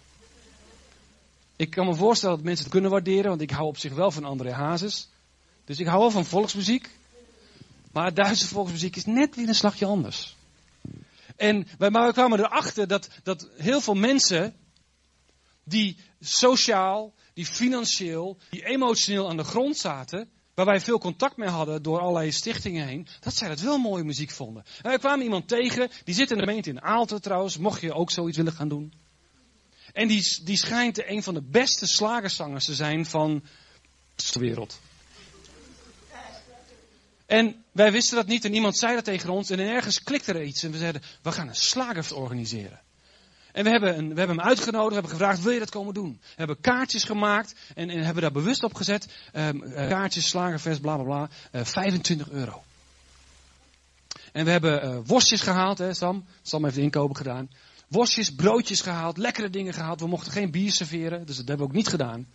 [1.60, 4.10] Ik kan me voorstellen dat mensen het kunnen waarderen, want ik hou op zich wel
[4.10, 5.08] van André Hazes.
[5.64, 6.90] Dus ik hou wel van volksmuziek.
[7.92, 10.36] Maar Duitse volksmuziek is net weer een slagje anders.
[11.36, 14.54] En wij, kwamen erachter dat, dat heel veel mensen
[15.64, 21.48] die sociaal, die financieel, die emotioneel aan de grond zaten, waar wij veel contact mee
[21.48, 24.64] hadden door allerlei stichtingen heen, dat zij dat wel mooie muziek vonden.
[24.82, 27.92] En wij kwamen iemand tegen, die zit in de gemeente in Aalten trouwens, mocht je
[27.92, 28.92] ook zoiets willen gaan doen.
[29.92, 33.42] En die, die schijnt een van de beste slagerzangers te zijn van
[34.32, 34.80] de wereld.
[37.26, 40.42] En wij wisten dat niet en iemand zei dat tegen ons en ergens klikte er
[40.42, 42.80] iets en we zeiden, we gaan een slager organiseren.
[43.52, 45.94] En we hebben, een, we hebben hem uitgenodigd, we hebben gevraagd, wil je dat komen
[45.94, 46.18] doen?
[46.20, 49.08] We hebben kaartjes gemaakt en, en hebben daar bewust op gezet.
[49.34, 51.28] Um, uh, kaartjes, slagervest, bla bla bla,
[51.60, 52.62] uh, 25 euro.
[54.32, 56.24] En we hebben uh, worstjes gehaald, hè Sam.
[56.42, 57.50] Sam heeft de inkopen gedaan
[57.90, 60.00] worstjes, broodjes gehaald, lekkere dingen gehaald.
[60.00, 62.26] We mochten geen bier serveren, dus dat hebben we ook niet gedaan.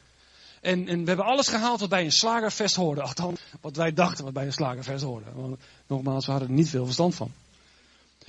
[0.61, 3.01] En, en we hebben alles gehaald wat bij een slagerfest hoorde.
[3.01, 5.25] Althans, wat wij dachten wat bij een slagerfest hoorde.
[5.33, 7.31] Want nogmaals, we hadden er niet veel verstand van.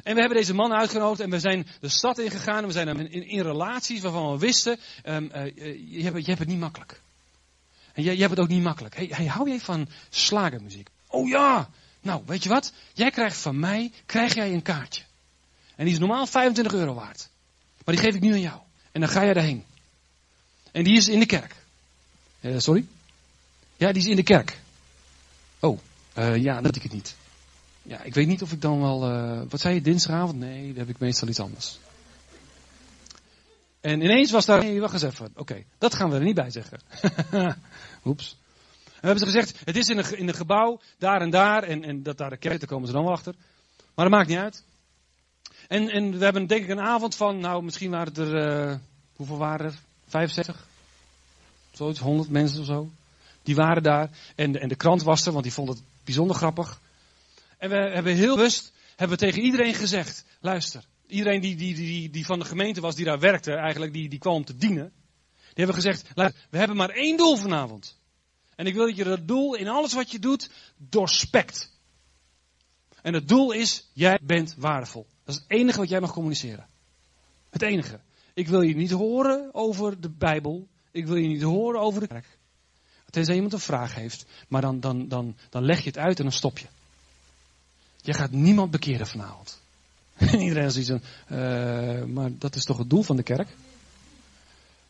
[0.03, 2.59] En we hebben deze man uitgenodigd en we zijn de stad ingegaan.
[2.59, 5.45] En we zijn in, in, relaties waarvan we wisten, um, uh,
[5.91, 7.01] je, hebt, je hebt het niet makkelijk.
[7.93, 8.97] En jij, hebt het ook niet makkelijk.
[8.97, 10.89] Hey, hou jij van slagermuziek?
[11.07, 11.69] Oh ja!
[12.01, 12.73] Nou, weet je wat?
[12.93, 15.03] Jij krijgt van mij, krijg jij een kaartje.
[15.77, 17.29] En die is normaal 25 euro waard.
[17.85, 18.61] Maar die geef ik nu aan jou.
[18.93, 19.65] En dan ga jij daarheen.
[20.73, 21.55] En die is in de kerk.
[22.41, 22.87] Uh, sorry?
[23.77, 24.59] Ja, die is in de kerk.
[25.61, 25.79] Oh,
[26.19, 27.17] uh, ja, dat ik het niet.
[27.83, 29.11] Ja, ik weet niet of ik dan wel.
[29.11, 30.39] Uh, wat zei je, dinsdagavond?
[30.39, 31.79] Nee, dan heb ik meestal iets anders.
[33.81, 34.63] En ineens was daar.
[34.63, 35.33] Nee, wacht eens even.
[35.35, 36.81] Oké, dat gaan we er niet bij zeggen.
[38.05, 38.37] Oeps.
[38.85, 41.63] We hebben ze gezegd: het is in een, in een gebouw, daar en daar.
[41.63, 43.35] En, en dat daar de kerk, daar komen ze dan wel achter.
[43.95, 44.63] Maar dat maakt niet uit.
[45.69, 48.77] En, en we hebben denk ik een avond van, nou misschien waren er, uh,
[49.17, 49.79] hoeveel waren er?
[50.07, 50.67] 65?
[51.73, 52.91] Zoiets, 100 mensen of zo.
[53.43, 54.11] Die waren daar.
[54.35, 56.81] En de, en de krant was er, want die vond het bijzonder grappig.
[57.59, 60.85] En we hebben heel bewust, hebben we tegen iedereen gezegd, luister.
[61.07, 64.19] Iedereen die, die, die, die van de gemeente was, die daar werkte, eigenlijk, die, die
[64.19, 64.93] kwam te dienen.
[65.37, 67.99] Die hebben gezegd, luister, we hebben maar één doel vanavond.
[68.57, 71.73] En ik wil dat je dat doel in alles wat je doet, doorspekt.
[73.03, 75.07] En het doel is, jij bent waardevol.
[75.27, 76.67] Dat is het enige wat jij mag communiceren.
[77.51, 78.01] Het enige.
[78.35, 80.69] Ik wil je niet horen over de Bijbel.
[80.91, 82.39] Ik wil je niet horen over de kerk.
[83.11, 84.27] Tenzij iemand een vraag heeft.
[84.49, 86.67] Maar dan, dan, dan, dan leg je het uit en dan stop je.
[88.01, 89.61] Je gaat niemand bekeren vanavond.
[90.15, 93.49] En iedereen ziet van, uh, maar dat is toch het doel van de kerk?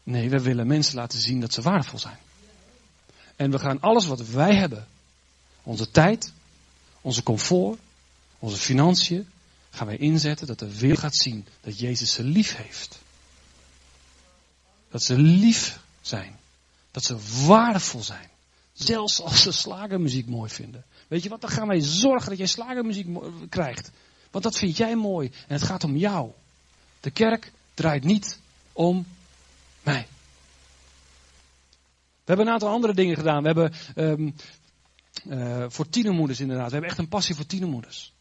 [0.03, 2.19] Nee, we willen mensen laten zien dat ze waardevol zijn.
[3.37, 4.87] En we gaan alles wat wij hebben,
[5.63, 6.33] onze tijd,
[7.01, 7.79] onze comfort,
[8.39, 9.29] onze financiën,
[9.77, 12.99] gaan wij inzetten dat de wereld gaat zien dat Jezus ze lief heeft.
[14.89, 16.39] Dat ze lief zijn.
[16.91, 18.29] Dat ze waardevol zijn.
[18.73, 20.85] Zelfs als ze slagermuziek mooi vinden.
[21.09, 23.07] Weet je wat, dan gaan wij zorgen dat jij slagermuziek
[23.49, 23.91] krijgt.
[24.31, 26.31] Want dat vind jij mooi en het gaat om jou.
[27.01, 28.39] De kerk draait niet
[28.73, 29.07] om
[29.83, 30.07] mij.
[31.99, 33.43] We hebben een aantal andere dingen gedaan.
[33.43, 34.35] We hebben um,
[35.25, 36.67] uh, voor tienermoeders inderdaad.
[36.67, 38.13] We hebben echt een passie voor tienermoeders.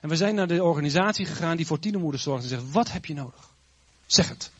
[0.00, 2.42] En we zijn naar de organisatie gegaan die voor tienermoeders zorgt.
[2.42, 3.50] En zegt, wat heb je nodig?
[4.06, 4.50] Zeg het.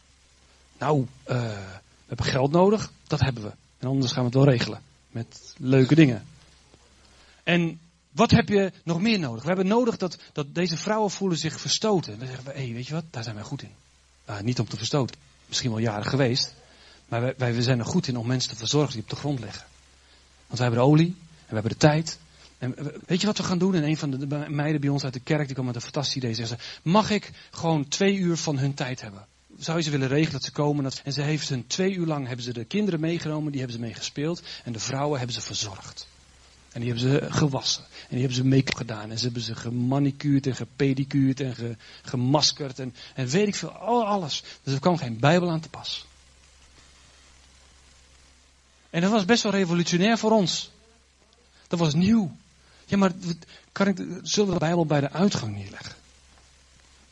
[0.79, 2.92] Nou, uh, we hebben geld nodig.
[3.07, 3.53] Dat hebben we.
[3.79, 4.83] En anders gaan we het wel regelen.
[5.11, 6.27] Met leuke dingen.
[7.42, 9.42] En wat heb je nog meer nodig?
[9.42, 12.12] We hebben nodig dat, dat deze vrouwen voelen zich verstoten.
[12.12, 13.72] En dan zeggen we, hé, hey, weet je wat, daar zijn wij goed in.
[14.29, 15.16] Uh, niet om te verstoten.
[15.46, 16.55] Misschien wel jaren geweest.
[17.09, 19.40] Maar wij, wij zijn er goed in om mensen te verzorgen die op de grond
[19.40, 19.64] liggen.
[20.46, 21.16] Want wij hebben de olie.
[21.16, 22.18] En we hebben de tijd.
[22.59, 22.75] En
[23.07, 23.75] weet je wat we gaan doen?
[23.75, 26.16] En een van de meiden bij ons uit de kerk, die kwam met een fantastisch
[26.16, 26.33] idee.
[26.33, 29.27] Ze zei, mag ik gewoon twee uur van hun tijd hebben?
[29.59, 30.90] Zou je ze willen regelen dat ze komen?
[31.05, 33.85] En ze heeft hun twee uur lang, hebben ze de kinderen meegenomen, die hebben ze
[33.85, 34.42] mee gespeeld.
[34.64, 36.07] En de vrouwen hebben ze verzorgd.
[36.73, 37.85] En die hebben ze gewassen.
[37.85, 39.11] En die hebben ze make-up gedaan.
[39.11, 42.79] En ze hebben ze gemanicuurd en gepedicuurd en ge, gemaskerd.
[42.79, 44.42] En, en weet ik veel, alles.
[44.62, 46.07] Dus er kwam geen Bijbel aan te pas.
[48.90, 50.71] En dat was best wel revolutionair voor ons.
[51.68, 52.37] Dat was nieuw.
[52.88, 53.12] Ja, maar
[53.72, 55.94] kan ik, zullen we de Bijbel bij de uitgang neerleggen?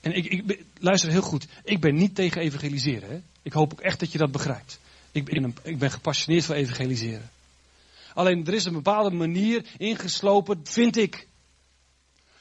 [0.01, 1.47] En ik, ik luister heel goed.
[1.65, 3.09] Ik ben niet tegen evangeliseren.
[3.09, 3.21] Hè?
[3.43, 4.79] Ik hoop ook echt dat je dat begrijpt.
[5.13, 7.31] Ik ben, ik ben gepassioneerd voor evangeliseren.
[8.15, 11.27] Alleen er is een bepaalde manier ingeslopen, vind ik.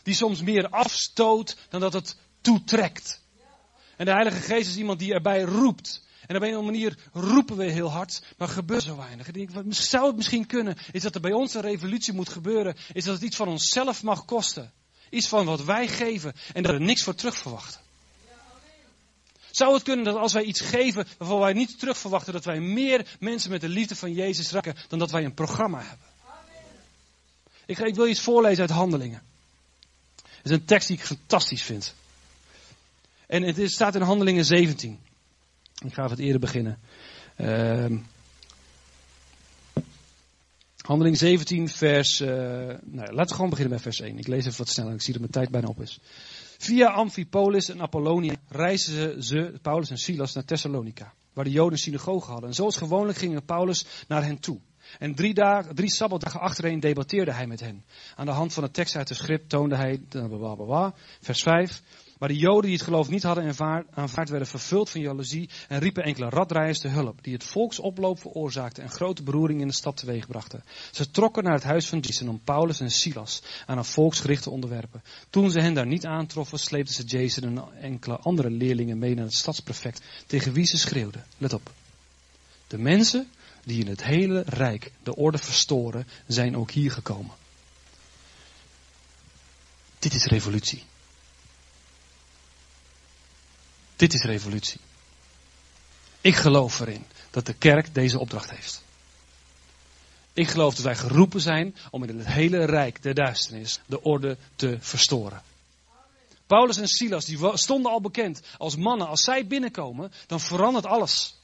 [0.03, 3.21] Die soms meer afstoot dan dat het toetrekt.
[3.95, 6.04] En de Heilige Geest is iemand die erbij roept.
[6.27, 9.31] En op een of andere manier roepen we heel hard, maar gebeurt zo weinig.
[9.31, 12.75] denk, wat zou het misschien kunnen, is dat er bij ons een revolutie moet gebeuren,
[12.93, 14.71] is dat het iets van onszelf mag kosten.
[15.09, 17.81] Iets van wat wij geven en dat er niks voor terug verwachten.
[19.51, 22.59] Zou het kunnen dat als wij iets geven waarvan wij niet terug verwachten, dat wij
[22.59, 26.07] meer mensen met de liefde van Jezus raken dan dat wij een programma hebben?
[27.65, 29.21] Ik, ik wil iets voorlezen uit Handelingen.
[30.21, 31.93] Het is een tekst die ik fantastisch vind.
[33.27, 35.04] En het is, staat in Handelingen 17.
[35.83, 36.79] Ik ga het eerder beginnen.
[37.37, 37.99] Uh,
[40.77, 42.19] Handeling 17, vers.
[42.19, 44.17] Uh, nou, laten we gewoon beginnen met vers 1.
[44.17, 45.99] Ik lees even wat sneller, ik zie dat mijn tijd bijna op is.
[46.57, 52.31] Via Amphipolis en Apollonia reisden ze, Paulus en Silas, naar Thessalonica, waar de Joden synagoge
[52.31, 52.49] hadden.
[52.49, 54.59] En zoals gewoonlijk gingen Paulus naar hen toe.
[54.99, 57.85] En drie, dagen, drie sabbatdagen achtereen debatteerde hij met hen.
[58.15, 61.81] Aan de hand van de tekst uit de schrift toonde hij, blablabla, vers 5.
[62.17, 63.55] Maar de Joden die het geloof niet hadden
[63.93, 68.83] aanvaard, werden vervuld van jaloezie en riepen enkele radrijders te hulp, die het volksoploop veroorzaakten
[68.83, 70.63] en grote beroering in de stad teweegbrachten.
[70.91, 74.49] Ze trokken naar het huis van Jason om Paulus en Silas aan een volksgericht te
[74.49, 75.03] onderwerpen.
[75.29, 79.25] Toen ze hen daar niet aantroffen, sleepten ze Jason en enkele andere leerlingen mee naar
[79.25, 81.25] het stadsprefect, tegen wie ze schreeuwden.
[81.37, 81.71] Let op.
[82.67, 83.27] De mensen
[83.63, 87.31] die in het hele rijk de orde verstoren, zijn ook hier gekomen.
[89.99, 90.83] Dit is revolutie.
[93.95, 94.79] Dit is revolutie.
[96.21, 98.83] Ik geloof erin dat de kerk deze opdracht heeft.
[100.33, 104.37] Ik geloof dat wij geroepen zijn om in het hele rijk der duisternis de orde
[104.55, 105.41] te verstoren.
[106.47, 109.07] Paulus en Silas die stonden al bekend als mannen.
[109.07, 111.35] Als zij binnenkomen, dan verandert alles.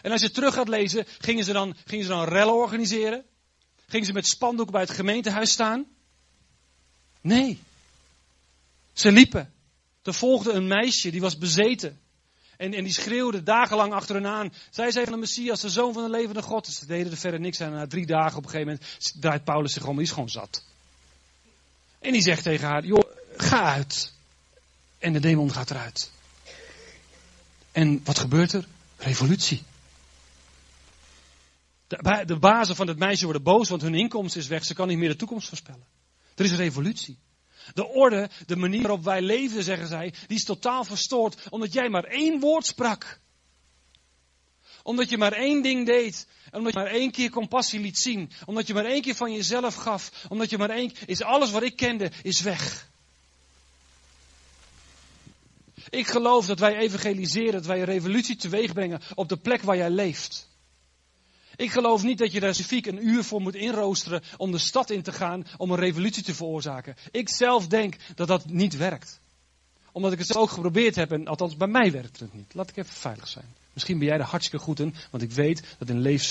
[0.00, 3.24] En als je terug gaat lezen, gingen ze dan, gingen ze dan rellen organiseren?
[3.86, 5.86] Gingen ze met spandoeken bij het gemeentehuis staan?
[7.20, 7.58] Nee.
[8.92, 9.52] Ze liepen.
[10.08, 11.98] Er volgde een meisje, die was bezeten.
[12.56, 14.52] En, en die schreeuwde dagenlang achter hen aan.
[14.70, 16.66] Zij zei van de Messias, de zoon van de levende God.
[16.66, 17.72] Ze deden er verder niks aan.
[17.72, 19.96] Na drie dagen op een gegeven moment draait Paulus zich om.
[19.96, 20.64] Die is gewoon zat.
[21.98, 24.12] En die zegt tegen haar, joh, ga uit.
[24.98, 26.10] En de demon gaat eruit.
[27.72, 28.66] En wat gebeurt er?
[28.96, 29.62] Revolutie.
[31.86, 34.64] De, de bazen van het meisje worden boos, want hun inkomsten is weg.
[34.64, 35.84] Ze kan niet meer de toekomst voorspellen.
[36.34, 37.18] Er is een revolutie.
[37.74, 41.88] De orde, de manier waarop wij leven, zeggen zij, die is totaal verstoord omdat jij
[41.88, 43.20] maar één woord sprak.
[44.82, 46.26] Omdat je maar één ding deed.
[46.52, 48.30] Omdat je maar één keer compassie liet zien.
[48.44, 50.10] Omdat je maar één keer van jezelf gaf.
[50.28, 52.88] Omdat je maar één is alles wat ik kende, is weg.
[55.90, 59.76] Ik geloof dat wij evangeliseren, dat wij een revolutie teweeg brengen op de plek waar
[59.76, 60.48] jij leeft.
[61.58, 64.90] Ik geloof niet dat je daar specifiek een uur voor moet inroosteren om de stad
[64.90, 66.96] in te gaan om een revolutie te veroorzaken.
[67.10, 69.20] Ik zelf denk dat dat niet werkt.
[69.92, 72.54] Omdat ik het ook geprobeerd heb en althans bij mij werkt het niet.
[72.54, 73.54] Laat ik even veilig zijn.
[73.72, 76.28] Misschien ben jij er hartstikke goed in, want ik weet dat in Leef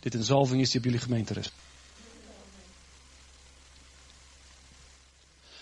[0.00, 1.52] dit een zalving is die op jullie gemeente rust.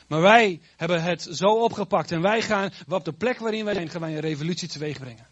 [0.07, 3.90] Maar wij hebben het zo opgepakt en wij gaan op de plek waarin wij zijn,
[3.90, 5.26] gaan wij een revolutie teweeg brengen.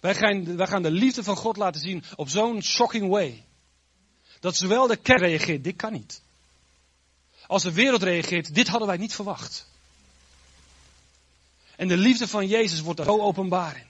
[0.00, 3.44] Wij gaan, wij gaan de liefde van God laten zien op zo'n shocking way.
[4.40, 6.22] Dat zowel de kerk reageert, dit kan niet.
[7.46, 9.66] Als de wereld reageert, dit hadden wij niet verwacht.
[11.76, 13.86] En de liefde van Jezus wordt er zo openbaar in.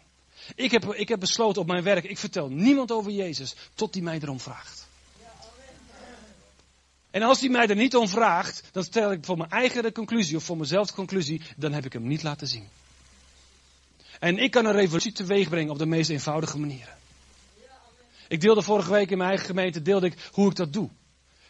[0.54, 4.02] Ik heb, ik heb besloten op mijn werk, ik vertel niemand over Jezus tot hij
[4.02, 4.86] mij erom vraagt.
[7.10, 10.36] En als hij mij er niet om vraagt, dan stel ik voor mijn eigen conclusie
[10.36, 12.68] of voor mezelf conclusie, dan heb ik hem niet laten zien.
[14.18, 16.96] En ik kan een revolutie teweeg brengen op de meest eenvoudige manieren.
[18.28, 20.88] Ik deelde vorige week in mijn eigen gemeente deelde ik hoe ik dat doe.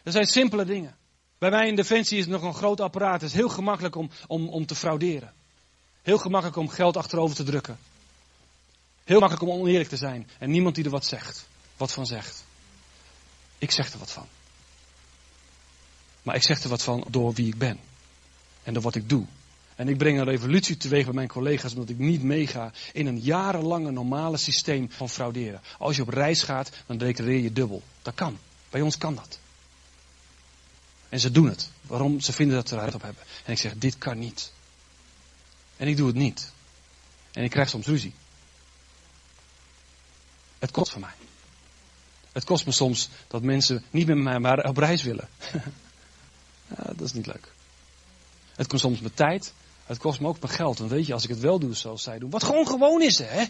[0.03, 0.97] Dat zijn simpele dingen.
[1.37, 3.21] Bij mij in Defensie is het nog een groot apparaat.
[3.21, 5.33] Het is heel gemakkelijk om, om, om te frauderen.
[6.01, 7.77] Heel gemakkelijk om geld achterover te drukken.
[9.03, 10.29] Heel makkelijk om oneerlijk te zijn.
[10.37, 11.47] En niemand die er wat zegt.
[11.77, 12.43] Wat van zegt.
[13.57, 14.27] Ik zeg er wat van.
[16.23, 17.79] Maar ik zeg er wat van door wie ik ben.
[18.63, 19.25] En door wat ik doe.
[19.79, 23.19] En ik breng een revolutie teweeg bij mijn collega's omdat ik niet meega in een
[23.19, 25.61] jarenlange normale systeem van frauderen.
[25.77, 27.83] Als je op reis gaat, dan declareer je dubbel.
[28.01, 28.37] Dat kan.
[28.69, 29.39] Bij ons kan dat.
[31.09, 31.69] En ze doen het.
[31.81, 32.19] Waarom?
[32.19, 33.23] Ze vinden dat ze er recht op hebben.
[33.45, 34.51] En ik zeg, dit kan niet.
[35.77, 36.51] En ik doe het niet.
[37.31, 38.13] En ik krijg soms ruzie.
[40.59, 41.13] Het kost voor mij.
[42.31, 45.29] Het kost me soms dat mensen niet met mij maar op reis willen.
[46.75, 47.51] ja, dat is niet leuk.
[48.55, 49.53] Het kost soms mijn tijd.
[49.89, 50.77] Het kost me ook mijn geld.
[50.77, 52.29] Want weet je, als ik het wel doe zoals zij doen.
[52.29, 53.45] Wat gewoon gewoon is, hè?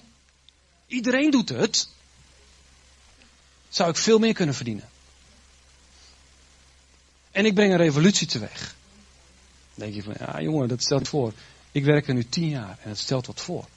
[0.88, 1.90] Iedereen doet het.
[3.70, 4.90] Zou ik veel meer kunnen verdienen.
[7.32, 8.76] En ik breng een revolutie teweeg.
[9.74, 11.34] Dan denk je van, ja jongen, dat stelt voor.
[11.72, 13.68] Ik werk er nu tien jaar en het stelt wat voor.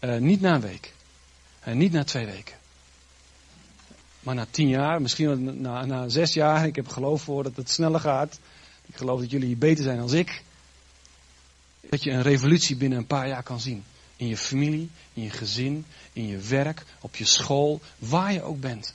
[0.00, 0.94] Uh, niet na een week.
[1.60, 2.56] En uh, niet na twee weken.
[4.20, 6.66] Maar na tien jaar, misschien na, na zes jaar.
[6.66, 8.38] Ik heb geloof voor dat het sneller gaat.
[8.86, 10.44] Ik geloof dat jullie beter zijn dan ik.
[11.88, 13.84] Dat je een revolutie binnen een paar jaar kan zien.
[14.16, 18.60] In je familie, in je gezin, in je werk, op je school, waar je ook
[18.60, 18.94] bent.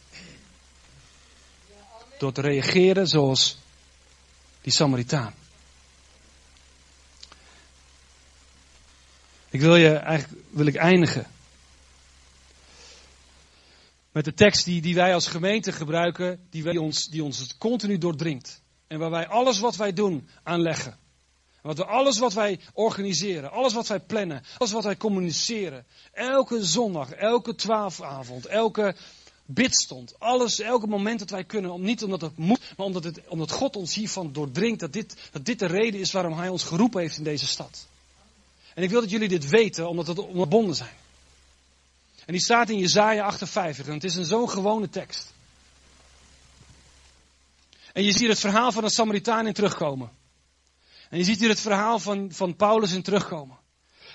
[2.17, 3.58] Door te reageren zoals
[4.62, 5.34] die Samaritaan.
[9.49, 11.27] Ik wil je eigenlijk wil ik eindigen
[14.12, 17.97] met de tekst die, die wij als gemeente gebruiken, die, wij ons, die ons continu
[17.97, 18.62] doordringt.
[18.88, 20.91] En waar wij alles wat wij doen aanleggen.
[20.91, 20.99] Wat
[21.62, 25.86] we, alles wat wij organiseren, alles wat wij plannen, alles wat wij communiceren.
[26.12, 28.95] Elke zondag, elke twaalfavond, elke
[29.45, 30.19] bidstond.
[30.19, 31.82] Alles, elke moment dat wij kunnen.
[31.82, 34.80] Niet omdat het moet, maar omdat, het, omdat God ons hiervan doordringt.
[34.80, 37.88] Dat dit, dat dit de reden is waarom Hij ons geroepen heeft in deze stad.
[38.74, 40.95] En ik wil dat jullie dit weten, omdat we onderbonden zijn.
[42.26, 43.88] En die staat in Jezaja 58.
[43.88, 45.34] En het is een zo'n gewone tekst.
[47.93, 50.12] En je ziet het verhaal van een Samaritaan in terugkomen.
[51.12, 53.58] En je ziet hier het verhaal van, van Paulus in terugkomen.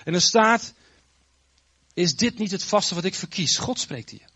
[0.03, 0.73] En er staat,
[1.93, 3.57] is dit niet het vaste wat ik verkies?
[3.57, 4.29] God spreekt hier.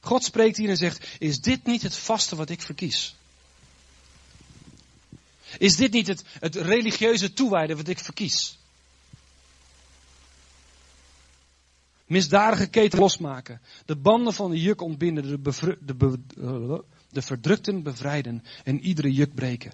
[0.00, 3.16] God spreekt hier en zegt, is dit niet het vaste wat ik verkies?
[5.58, 8.58] Is dit niet het, het religieuze toewijden wat ik verkies?
[12.06, 13.60] Misdadige keten losmaken.
[13.86, 15.42] De banden van de juk ontbinden.
[15.42, 18.44] De, de, de verdrukten bevrijden.
[18.64, 19.72] En iedere juk breken.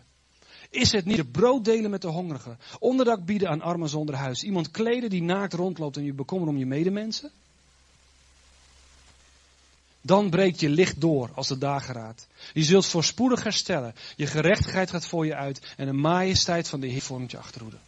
[0.75, 4.71] Is het niet brood delen met de hongerigen, onderdak bieden aan armen zonder huis, iemand
[4.71, 7.31] kleden die naakt rondloopt en je bekommert om je medemensen?
[10.01, 12.27] Dan breekt je licht door als de dageraad.
[12.53, 13.95] Je zult voorspoedig herstellen.
[14.17, 17.79] Je gerechtigheid gaat voor je uit en de majesteit van de Heer vormt je achterhoede.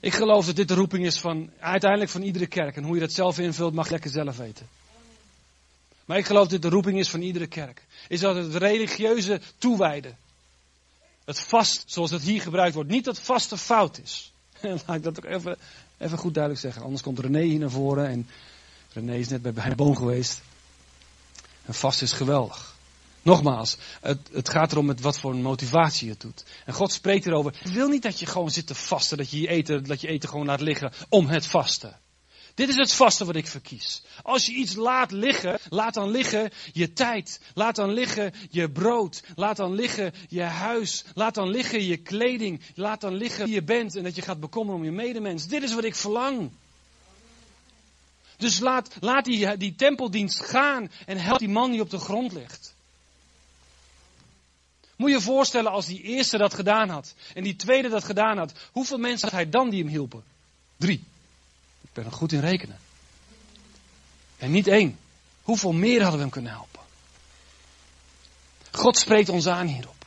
[0.00, 2.76] Ik geloof dat dit de roeping is van uiteindelijk van iedere kerk.
[2.76, 4.68] En hoe je dat zelf invult mag je lekker zelf weten.
[6.04, 7.86] Maar ik geloof dat dit de roeping is van iedere kerk.
[8.08, 10.16] Is dat het religieuze toewijden.
[11.24, 12.90] Het vast, zoals het hier gebruikt wordt.
[12.90, 14.32] Niet dat vaste fout is.
[14.86, 15.56] Laat ik dat ook even,
[15.98, 16.82] even goed duidelijk zeggen.
[16.82, 18.08] Anders komt René hier naar voren.
[18.08, 18.28] En
[18.92, 20.42] René is net bij mijn boom geweest.
[21.64, 22.74] En vast is geweldig.
[23.22, 26.44] Nogmaals, het, het gaat erom met wat voor motivatie je doet.
[26.64, 27.54] En God spreekt erover.
[27.64, 30.08] Ik wil niet dat je gewoon zit te vasten, dat je je eten, dat je
[30.08, 31.98] eten gewoon laat liggen om het vasten.
[32.54, 34.02] Dit is het vaste wat ik verkies.
[34.22, 37.40] Als je iets laat liggen, laat dan liggen je tijd.
[37.54, 39.22] Laat dan liggen je brood.
[39.34, 41.04] Laat dan liggen je huis.
[41.14, 42.60] Laat dan liggen je kleding.
[42.74, 45.46] Laat dan liggen wie je bent en dat je gaat bekommeren om je medemens.
[45.46, 46.50] Dit is wat ik verlang.
[48.36, 52.32] Dus laat, laat die, die tempeldienst gaan en help die man die op de grond
[52.32, 52.74] ligt.
[54.96, 58.38] Moet je je voorstellen als die eerste dat gedaan had en die tweede dat gedaan
[58.38, 60.24] had, hoeveel mensen had hij dan die hem hielpen?
[60.76, 61.04] Drie.
[61.94, 62.78] Ben er goed in rekenen.
[64.36, 64.98] En niet één.
[65.42, 66.80] Hoeveel meer hadden we hem kunnen helpen?
[68.70, 70.06] God spreekt ons aan hierop.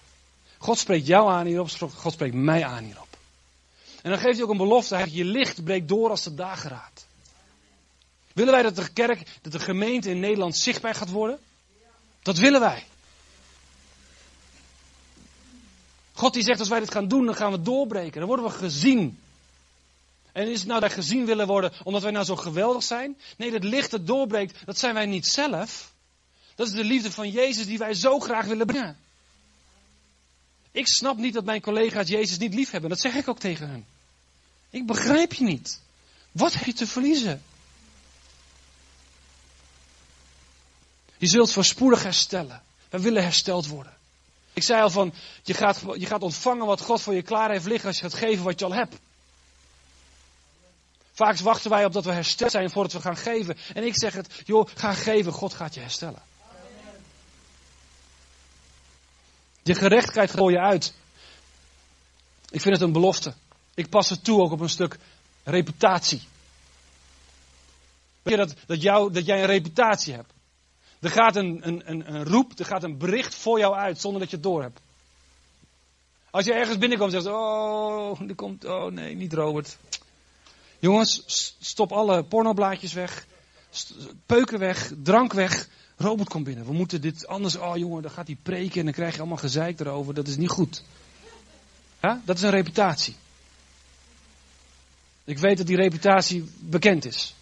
[0.57, 3.17] God spreekt jou aan hierop, God spreekt mij aan hierop.
[4.01, 7.05] En dan geeft hij ook een belofte, je licht breekt door als de dageraad.
[8.33, 11.39] Willen wij dat de kerk, dat de gemeente in Nederland zichtbaar gaat worden?
[12.21, 12.85] Dat willen wij.
[16.13, 18.19] God die zegt als wij dit gaan doen, dan gaan we doorbreken.
[18.19, 19.19] Dan worden we gezien.
[20.37, 23.17] En is het nou dat gezien willen worden omdat wij nou zo geweldig zijn?
[23.37, 25.93] Nee, dat licht dat doorbreekt, dat zijn wij niet zelf.
[26.55, 28.97] Dat is de liefde van Jezus die wij zo graag willen brengen.
[30.71, 32.89] Ik snap niet dat mijn collega's Jezus niet lief hebben.
[32.89, 33.85] Dat zeg ik ook tegen hen.
[34.69, 35.79] Ik begrijp je niet.
[36.31, 37.43] Wat heb je te verliezen?
[41.17, 42.63] Je zult voorspoedig herstellen.
[42.89, 43.93] Wij willen hersteld worden.
[44.53, 45.13] Ik zei al van,
[45.43, 48.19] je gaat, je gaat ontvangen wat God voor je klaar heeft liggen als je gaat
[48.19, 48.95] geven wat je al hebt.
[51.17, 53.57] Vaak wachten wij op dat we hersteld zijn voordat we gaan geven.
[53.73, 56.21] En ik zeg het, joh, ga geven, God gaat je herstellen.
[59.63, 60.93] Je gerechtigheid gooi je uit.
[62.49, 63.33] Ik vind het een belofte.
[63.73, 64.97] Ik pas het toe ook op een stuk
[65.43, 66.21] reputatie.
[68.21, 70.33] Weet je dat, dat, jou, dat jij een reputatie hebt?
[70.99, 74.19] Er gaat een, een, een, een roep, er gaat een bericht voor jou uit zonder
[74.21, 74.79] dat je het door hebt.
[76.29, 79.77] Als je ergens binnenkomt en zegt, oh, er komt, oh nee, niet Robert.
[80.79, 81.23] Jongens,
[81.59, 83.25] stop alle pornoblaadjes weg,
[84.25, 85.67] peuken weg, drank weg.
[85.97, 86.65] Robert komt binnen.
[86.65, 89.37] We moeten dit anders, oh jongen, dan gaat hij preken en dan krijg je allemaal
[89.37, 90.13] gezeik erover.
[90.13, 90.83] Dat is niet goed.
[92.01, 93.15] Ja, dat is een reputatie.
[95.23, 97.35] Ik weet dat die reputatie bekend is.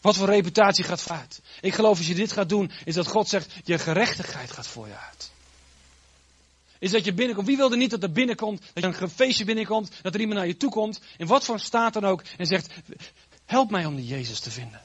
[0.00, 1.40] Wat voor reputatie gaat vooruit?
[1.60, 4.86] Ik geloof als je dit gaat doen, is dat God zegt, je gerechtigheid gaat voor
[4.86, 5.31] je uit.
[6.82, 7.46] Is dat je binnenkomt.
[7.46, 10.38] Wie wil er niet dat er binnenkomt, dat je een feestje binnenkomt, dat er iemand
[10.38, 12.68] naar je toe komt, in wat voor staat dan ook, en zegt,
[13.44, 14.80] help mij om die Jezus te vinden.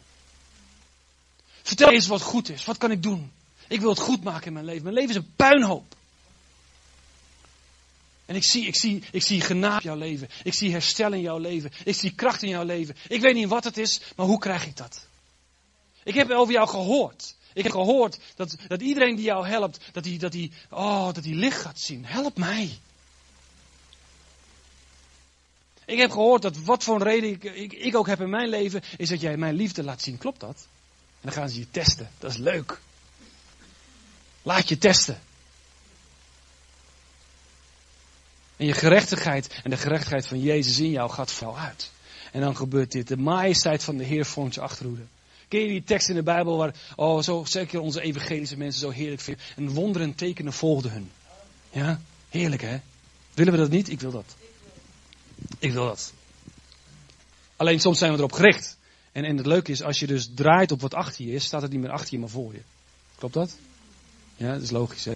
[1.61, 2.65] Vertel eens wat goed is.
[2.65, 3.31] Wat kan ik doen?
[3.67, 4.83] Ik wil het goed maken in mijn leven.
[4.83, 5.95] Mijn leven is een puinhoop.
[8.25, 10.29] En ik zie, ik zie, ik zie genade in jouw leven.
[10.43, 11.71] Ik zie herstel in jouw leven.
[11.83, 12.95] Ik zie kracht in jouw leven.
[13.07, 15.05] Ik weet niet wat het is, maar hoe krijg ik dat?
[16.03, 17.35] Ik heb over jou gehoord.
[17.57, 21.25] Ik heb gehoord dat, dat iedereen die jou helpt, dat die, dat, die, oh, dat
[21.25, 22.05] licht gaat zien.
[22.05, 22.79] Help mij.
[25.85, 28.81] Ik heb gehoord dat wat voor een reden ik, ik, ook heb in mijn leven,
[28.97, 30.17] is dat jij mijn liefde laat zien.
[30.17, 30.67] Klopt dat?
[31.11, 32.09] En dan gaan ze je testen.
[32.17, 32.79] Dat is leuk.
[34.41, 35.21] Laat je testen.
[38.55, 41.91] En je gerechtigheid en de gerechtigheid van Jezus in jou gaat voor uit.
[42.31, 43.07] En dan gebeurt dit.
[43.07, 45.05] De majesteit van de Heer vormt je achterhoede.
[45.47, 48.89] Ken je die tekst in de Bijbel waar, oh, zo zeker onze evangelische mensen zo
[48.89, 49.43] heerlijk vinden.
[49.55, 51.11] En wonderen en tekenen volgden hun.
[51.71, 52.79] Ja, heerlijk hè?
[53.33, 53.89] Willen we dat niet?
[53.89, 54.35] Ik wil dat.
[55.59, 56.13] Ik wil dat.
[57.55, 58.77] Alleen soms zijn we erop gericht.
[59.11, 61.61] En, en het leuke is, als je dus draait op wat achter je is, staat
[61.61, 62.61] het niet meer achter je, maar voor je.
[63.15, 63.57] Klopt dat?
[64.35, 65.13] Ja, dat is logisch hè.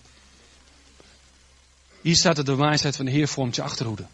[2.01, 4.05] Hier staat het de wijsheid van de Heer vormt je achterhoede.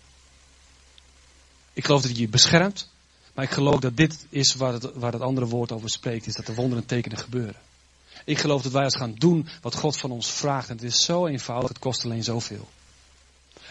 [1.73, 2.89] Ik geloof dat hij je beschermt.
[3.37, 6.27] Maar ik geloof dat dit is waar het, andere woord over spreekt.
[6.27, 7.55] Is dat er wonderen en tekenen gebeuren.
[8.25, 10.69] Ik geloof dat wij als gaan doen wat God van ons vraagt.
[10.69, 11.69] En het is zo eenvoudig.
[11.69, 12.67] Het kost alleen zoveel.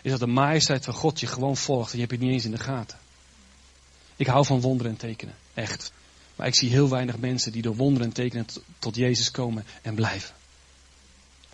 [0.03, 1.93] Is dat de majesteit van God je gewoon volgt.
[1.93, 2.99] En je hebt het niet eens in de gaten.
[4.17, 5.35] Ik hou van wonderen en tekenen.
[5.55, 5.93] Echt.
[6.37, 8.47] Maar ik zie heel weinig mensen die door wonderen en tekenen
[8.79, 10.35] tot Jezus komen en blijven.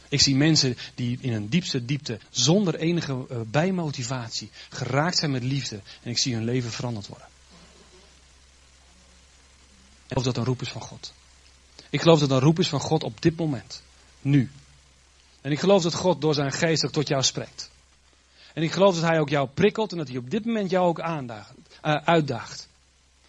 [0.09, 5.43] Ik zie mensen die in een diepste diepte, zonder enige uh, bijmotivatie, geraakt zijn met
[5.43, 5.81] liefde.
[6.03, 7.31] En ik zie hun leven veranderd worden.
[10.13, 11.13] Ik geloof dat een roep is van God.
[11.91, 13.83] Ik geloof dat een roep is van God op dit moment.
[14.21, 14.51] Nu.
[15.41, 17.71] En ik geloof dat God door zijn geest ook tot jou spreekt.
[18.55, 20.87] En ik geloof dat hij ook jou prikkelt en dat hij op dit moment jou
[20.87, 21.53] ook aandaagt,
[21.85, 22.69] uh, uitdaagt.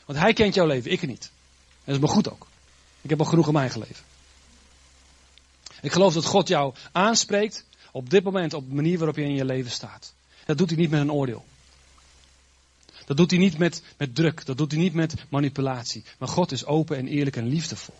[0.05, 1.31] Want hij kent jouw leven, ik niet.
[1.63, 2.47] En dat is me goed ook.
[3.01, 4.05] Ik heb al genoeg in mijn leven.
[5.81, 9.35] Ik geloof dat God jou aanspreekt op dit moment op de manier waarop je in
[9.35, 10.13] je leven staat.
[10.45, 11.45] Dat doet hij niet met een oordeel.
[13.05, 14.45] Dat doet hij niet met, met druk.
[14.45, 16.03] Dat doet hij niet met manipulatie.
[16.19, 17.95] Maar God is open en eerlijk en liefdevol.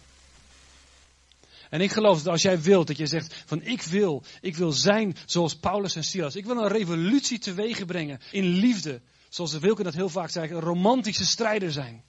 [1.69, 4.71] En ik geloof dat als jij wilt, dat je zegt van ik wil, ik wil
[4.71, 6.35] zijn zoals Paulus en Silas.
[6.35, 9.01] Ik wil een revolutie teweeg brengen in liefde.
[9.29, 12.03] Zoals Wilke dat heel vaak zei, een romantische strijder zijn.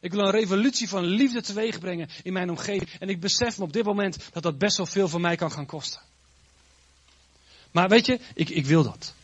[0.00, 2.90] Ik wil een revolutie van liefde teweeg brengen in mijn omgeving.
[2.98, 5.52] En ik besef me op dit moment dat dat best wel veel voor mij kan
[5.52, 6.00] gaan kosten.
[7.70, 9.14] Maar weet je, ik, ik wil dat.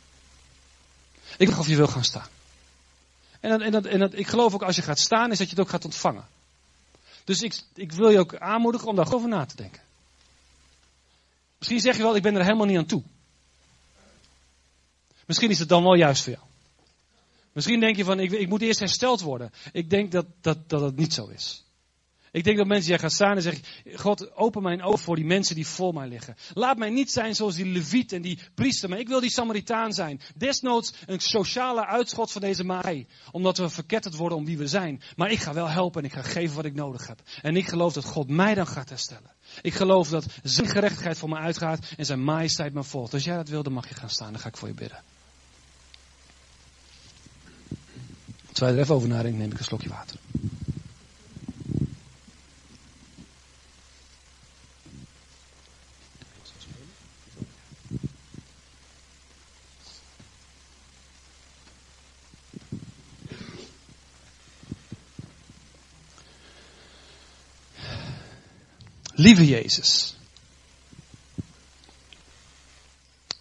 [1.40, 2.28] Ik weet of je wil gaan staan.
[3.40, 5.64] En, dat, en, en ik geloof ook als je gaat staan, is dat je het
[5.64, 6.26] ook gaat ontvangen.
[7.24, 9.82] Dus ik, ik wil je ook aanmoedigen om daar over na te denken.
[11.58, 13.02] Misschien zeg je wel, ik ben er helemaal niet aan toe.
[15.26, 16.44] Misschien is het dan wel juist voor jou.
[17.52, 19.52] Misschien denk je van, ik, ik moet eerst hersteld worden.
[19.72, 21.64] Ik denk dat, dat, dat het niet zo is.
[22.32, 23.62] Ik denk dat mensen hier gaan staan en zeggen,
[23.94, 26.36] God, open mijn ogen voor die mensen die voor mij liggen.
[26.54, 29.92] Laat mij niet zijn zoals die leviet en die priester, maar ik wil die Samaritaan
[29.92, 30.20] zijn.
[30.36, 35.02] Desnoods een sociale uitschot van deze maai, omdat we verketterd worden om wie we zijn.
[35.16, 37.20] Maar ik ga wel helpen en ik ga geven wat ik nodig heb.
[37.42, 39.30] En ik geloof dat God mij dan gaat herstellen.
[39.62, 43.12] Ik geloof dat zijn gerechtigheid voor me uitgaat en zijn majesteit me volgt.
[43.12, 45.02] Als jij dat wil, dan mag je gaan staan, dan ga ik voor je bidden.
[48.52, 50.16] Terwijl je er even over nadenkt, neem ik een slokje water.
[69.20, 70.16] Lieve Jezus,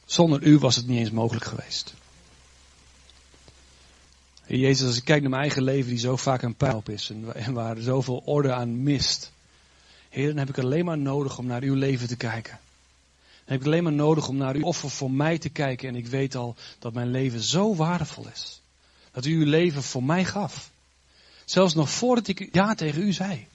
[0.05, 1.93] zonder u was het niet eens mogelijk geweest.
[4.45, 7.11] Jezus, als ik kijk naar mijn eigen leven, die zo vaak een pijn op is
[7.33, 9.31] en waar zoveel orde aan mist.
[10.09, 12.59] Heer, dan heb ik alleen maar nodig om naar uw leven te kijken.
[13.21, 15.87] Dan heb ik alleen maar nodig om naar uw offer voor mij te kijken.
[15.89, 18.61] En ik weet al dat mijn leven zo waardevol is.
[19.11, 20.71] Dat u uw leven voor mij gaf.
[21.45, 23.47] Zelfs nog voordat ik ja tegen u zei.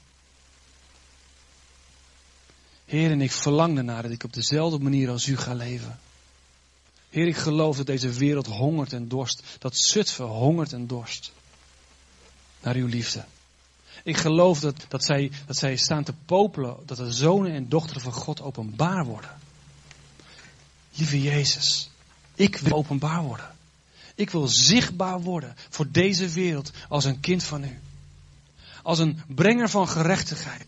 [2.95, 5.99] Heer, en ik verlang ernaar dat ik op dezelfde manier als u ga leven.
[7.11, 9.43] Heer, ik geloof dat deze wereld hongert en dorst.
[9.59, 11.33] Dat Zutphen hongert en dorst.
[12.61, 13.25] Naar uw liefde.
[14.05, 16.77] Ik geloof dat, dat, zij, dat zij staan te popelen.
[16.87, 19.31] Dat de zonen en dochteren van God openbaar worden.
[20.95, 21.91] Lieve Jezus,
[22.35, 23.57] ik wil openbaar worden.
[24.15, 27.79] Ik wil zichtbaar worden voor deze wereld als een kind van u.
[28.83, 30.67] Als een brenger van gerechtigheid.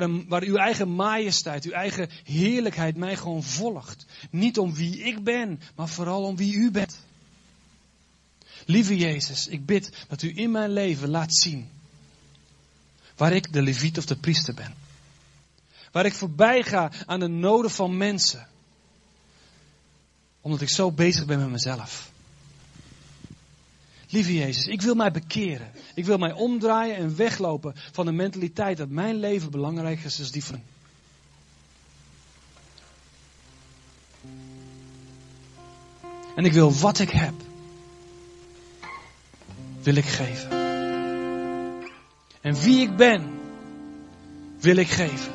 [0.00, 4.06] Waar, waar uw eigen majesteit, uw eigen heerlijkheid mij gewoon volgt.
[4.30, 6.98] Niet om wie ik ben, maar vooral om wie u bent.
[8.64, 11.68] Lieve Jezus, ik bid dat u in mijn leven laat zien
[13.16, 14.74] waar ik de leviet of de priester ben.
[15.92, 18.46] Waar ik voorbij ga aan de noden van mensen.
[20.40, 22.10] Omdat ik zo bezig ben met mezelf.
[24.14, 25.70] Lieve Jezus, ik wil mij bekeren.
[25.94, 30.28] Ik wil mij omdraaien en weglopen van de mentaliteit dat mijn leven belangrijker is dan
[30.30, 30.62] die van.
[36.36, 37.34] En ik wil wat ik heb,
[39.82, 40.50] wil ik geven.
[42.40, 43.40] En wie ik ben,
[44.60, 45.32] wil ik geven.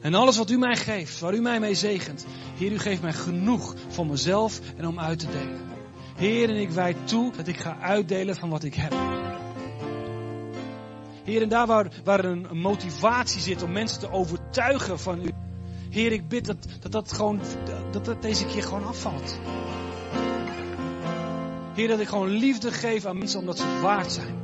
[0.00, 3.12] En alles wat u mij geeft, waar u mij mee zegent, Heer, u geeft mij
[3.12, 5.71] genoeg voor mezelf en om uit te delen.
[6.22, 8.94] Heer, en ik wijd toe dat ik ga uitdelen van wat ik heb.
[11.24, 11.66] Heer, en daar
[12.04, 15.30] waar, een, motivatie zit om mensen te overtuigen van u.
[15.90, 17.40] Heer, ik bid dat dat, gewoon,
[17.90, 19.40] dat, deze keer gewoon afvalt.
[21.74, 24.36] Heer, dat ik gewoon liefde geef aan mensen omdat ze waard zijn.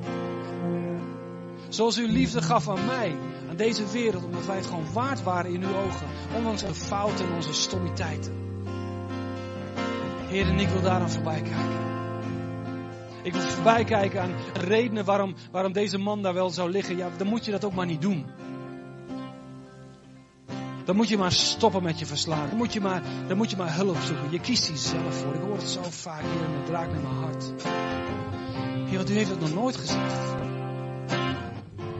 [1.68, 3.16] Zoals u liefde gaf aan mij,
[3.48, 6.06] aan deze wereld, omdat wij het gewoon waard waren in uw ogen.
[6.36, 8.47] Ondanks de fouten en onze stommiteiten.
[10.28, 11.86] Heer, en ik wil daaraan voorbij kijken.
[13.22, 16.96] Ik wil voorbij kijken aan redenen waarom, waarom deze man daar wel zou liggen.
[16.96, 18.26] Ja, dan moet je dat ook maar niet doen.
[20.84, 22.48] Dan moet je maar stoppen met je verslagen.
[22.48, 24.30] Dan moet je maar, dan moet je maar hulp zoeken.
[24.30, 25.34] Je kiest hier zelf voor.
[25.34, 27.52] Ik hoor het zo vaak hier en het raakt met mijn hart.
[28.88, 30.36] Heer, want u heeft het nog nooit gezegd.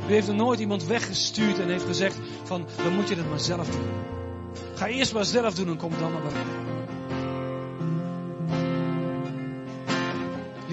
[0.08, 3.40] U heeft er nooit iemand weggestuurd en heeft gezegd van, dan moet je het maar
[3.40, 3.88] zelf doen.
[4.74, 6.77] Ga eerst maar zelf doen en kom dan maar bij mij.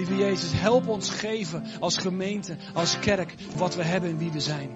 [0.08, 4.40] Lieve Jezus, help ons geven als gemeente, als kerk, wat we hebben en wie we
[4.40, 4.70] zijn.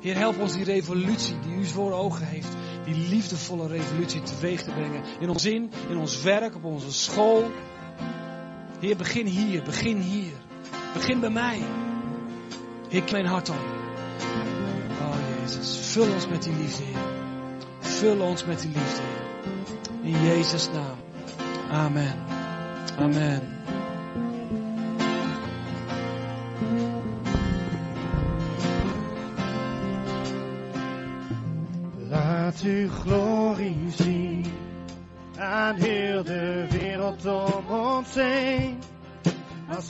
[0.00, 2.48] Heer, help ons die revolutie die u voor ogen heeft,
[2.84, 5.02] die liefdevolle revolutie teweeg te brengen.
[5.20, 7.50] In ons zin, in ons werk, op onze school.
[8.80, 10.32] Heer, begin hier, begin hier.
[10.92, 11.60] Begin bij mij.
[12.88, 13.56] Heer, mijn hart op.
[15.00, 17.02] Oh Jezus, vul ons met die liefde, Heer.
[17.78, 20.12] Vul ons met die liefde, Heer.
[20.14, 20.96] In Jezus' naam.
[21.70, 22.14] Amen.
[22.98, 23.57] Amen.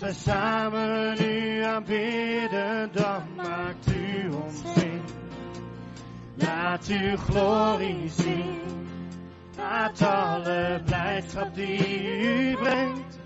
[0.09, 5.01] Wij samen u aanbidden, dan maakt u ons zin.
[6.35, 8.61] Laat uw glorie zien,
[9.57, 13.19] laat alle blijdschap die u brengt.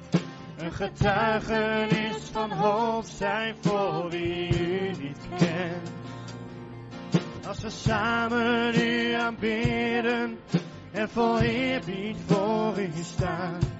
[0.56, 5.92] Een getuigenis van hoop zijn voor wie u niet kent.
[7.46, 10.38] Als we samen u aanbidden
[10.92, 13.71] en vol eerbied voor u staan.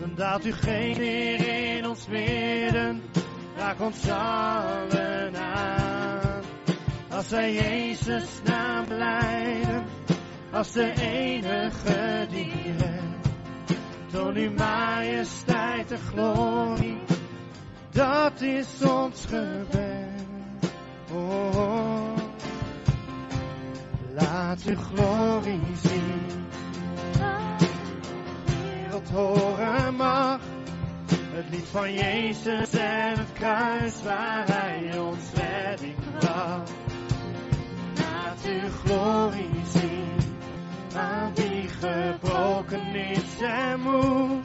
[0.00, 3.02] Dan daalt u geen Heer in ons midden,
[3.56, 6.42] raak ons allen aan.
[7.10, 9.84] Als wij Jezus naam leiden,
[10.52, 13.28] als de enige die redt.
[14.12, 16.98] Toon uw majesteit en glorie,
[17.90, 20.08] dat is ons gebed.
[21.12, 22.16] Oh, oh.
[24.14, 26.48] laat uw glorie zien.
[28.90, 29.69] Wereld horen
[31.42, 36.72] het lied van Jezus en het kruis waar hij ons redding bracht.
[37.94, 40.36] Laat uw glorie zien
[40.96, 44.40] aan wie gebroken is en moe.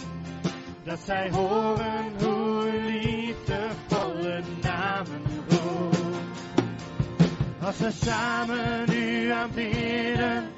[0.84, 6.42] Dat zij horen hoe uw liefdevolle namen roept.
[7.62, 10.50] Als we samen u aanbidden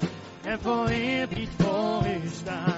[0.44, 2.77] en vol eerbied voor u staan.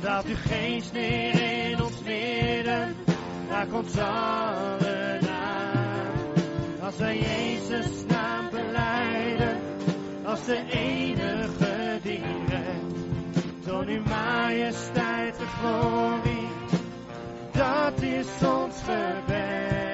[0.00, 2.96] Dan daalt uw geest neer in ons midden,
[3.50, 6.12] raak ons allen aan.
[6.80, 9.56] Als wij Jezus naam beleiden,
[10.24, 13.64] als de enige die redt.
[13.66, 16.48] Toon uw majesteit en glorie,
[17.52, 19.87] dat is ons gebed.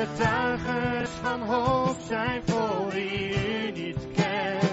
[0.00, 4.72] Een getuigenis van hoop zijn voor wie u niet kent.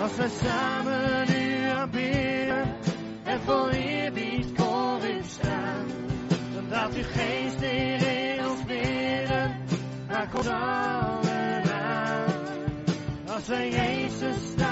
[0.00, 2.74] Als wij samen u aanbidden
[3.22, 5.86] en vol eerbied voor u staan,
[6.54, 9.56] dan daalt uw geest neer in ons midden,
[10.08, 12.24] maak ons allen aan.
[13.26, 14.65] Als wij Jezus naam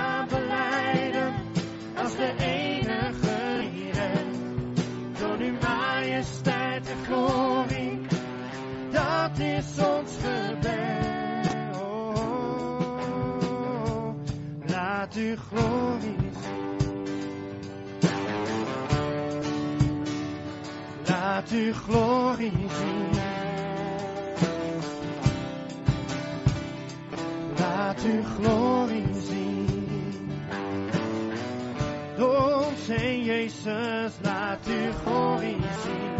[33.24, 36.14] Jezus, laat uw glorie zien.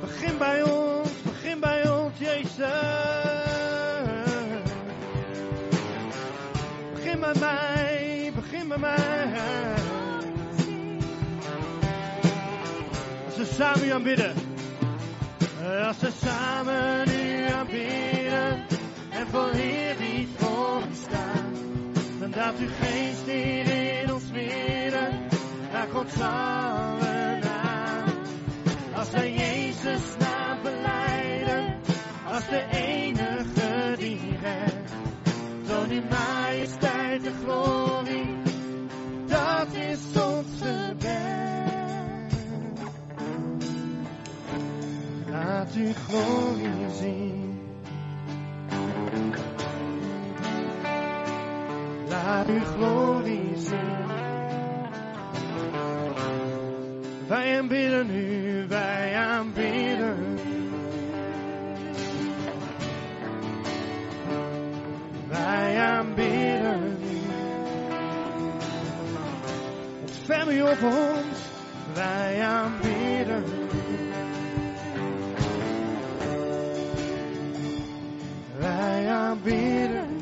[0.00, 0.97] Begin bij ons,
[1.60, 2.56] bij ons, Jezus.
[6.94, 9.32] Begin bij mij, begin bij mij.
[13.26, 14.34] Als we samen u aanbidden.
[15.86, 18.66] Als we samen u aanbidden
[19.10, 21.52] en vol eerbied voor u staan,
[22.20, 25.28] dan daalt uw geest hier in ons midden,
[25.72, 28.12] raak ons allen aan.
[28.94, 31.07] Als wij Jezus naam beleiden, als
[32.48, 34.92] de enige die redt,
[35.66, 38.36] toon uw majesteit en glorie,
[39.26, 41.18] dat is ons gebed.
[45.30, 47.60] Laat uw glorie zien.
[52.08, 54.06] Laat uw glorie zien.
[57.28, 60.27] Wij aanbidden u, wij aanbidden u.
[70.28, 71.38] U op ons,
[71.94, 73.44] wij aanbidden.
[78.58, 80.20] Wij aanbidden.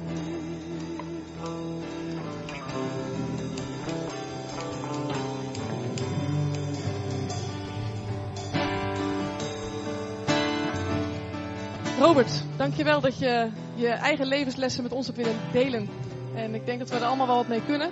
[11.99, 15.89] Robert, dankjewel dat je je eigen levenslessen met ons hebt willen delen.
[16.35, 17.91] En ik denk dat we er allemaal wel wat mee kunnen.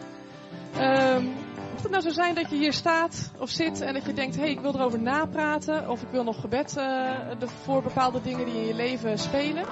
[0.78, 1.43] Ehm
[1.95, 4.51] nou zo zijn dat je hier staat of zit en dat je denkt, hé, hey,
[4.51, 5.88] ik wil erover napraten.
[5.88, 7.11] Of ik wil nog gebed eh,
[7.64, 9.64] voor bepaalde dingen die in je leven spelen.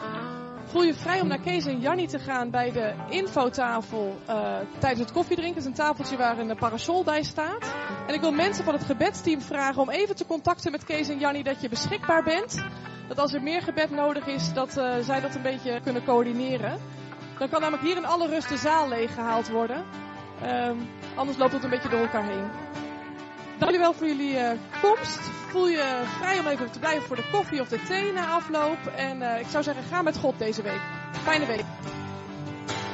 [0.64, 5.00] Voel je vrij om naar Kees en Jannie te gaan bij de infotafel eh, tijdens
[5.00, 5.54] het koffiedrinken.
[5.54, 7.74] Het is een tafeltje waar een parasol bij staat.
[8.06, 11.18] En ik wil mensen van het gebedsteam vragen om even te contacten met Kees en
[11.18, 12.64] Jannie dat je beschikbaar bent.
[13.08, 16.78] dat als er meer gebed nodig is, dat uh, zij dat een beetje kunnen coördineren.
[17.38, 19.84] Dan kan namelijk hier in alle rust de zaal leeggehaald worden.
[20.44, 22.50] Um, anders loopt het een beetje door elkaar heen.
[23.58, 24.50] Dank wel voor jullie uh,
[24.82, 25.20] komst.
[25.48, 28.86] Voel je vrij om even te blijven voor de koffie of de thee na afloop.
[28.96, 30.80] En uh, ik zou zeggen, ga met God deze week.
[31.22, 31.64] Fijne week.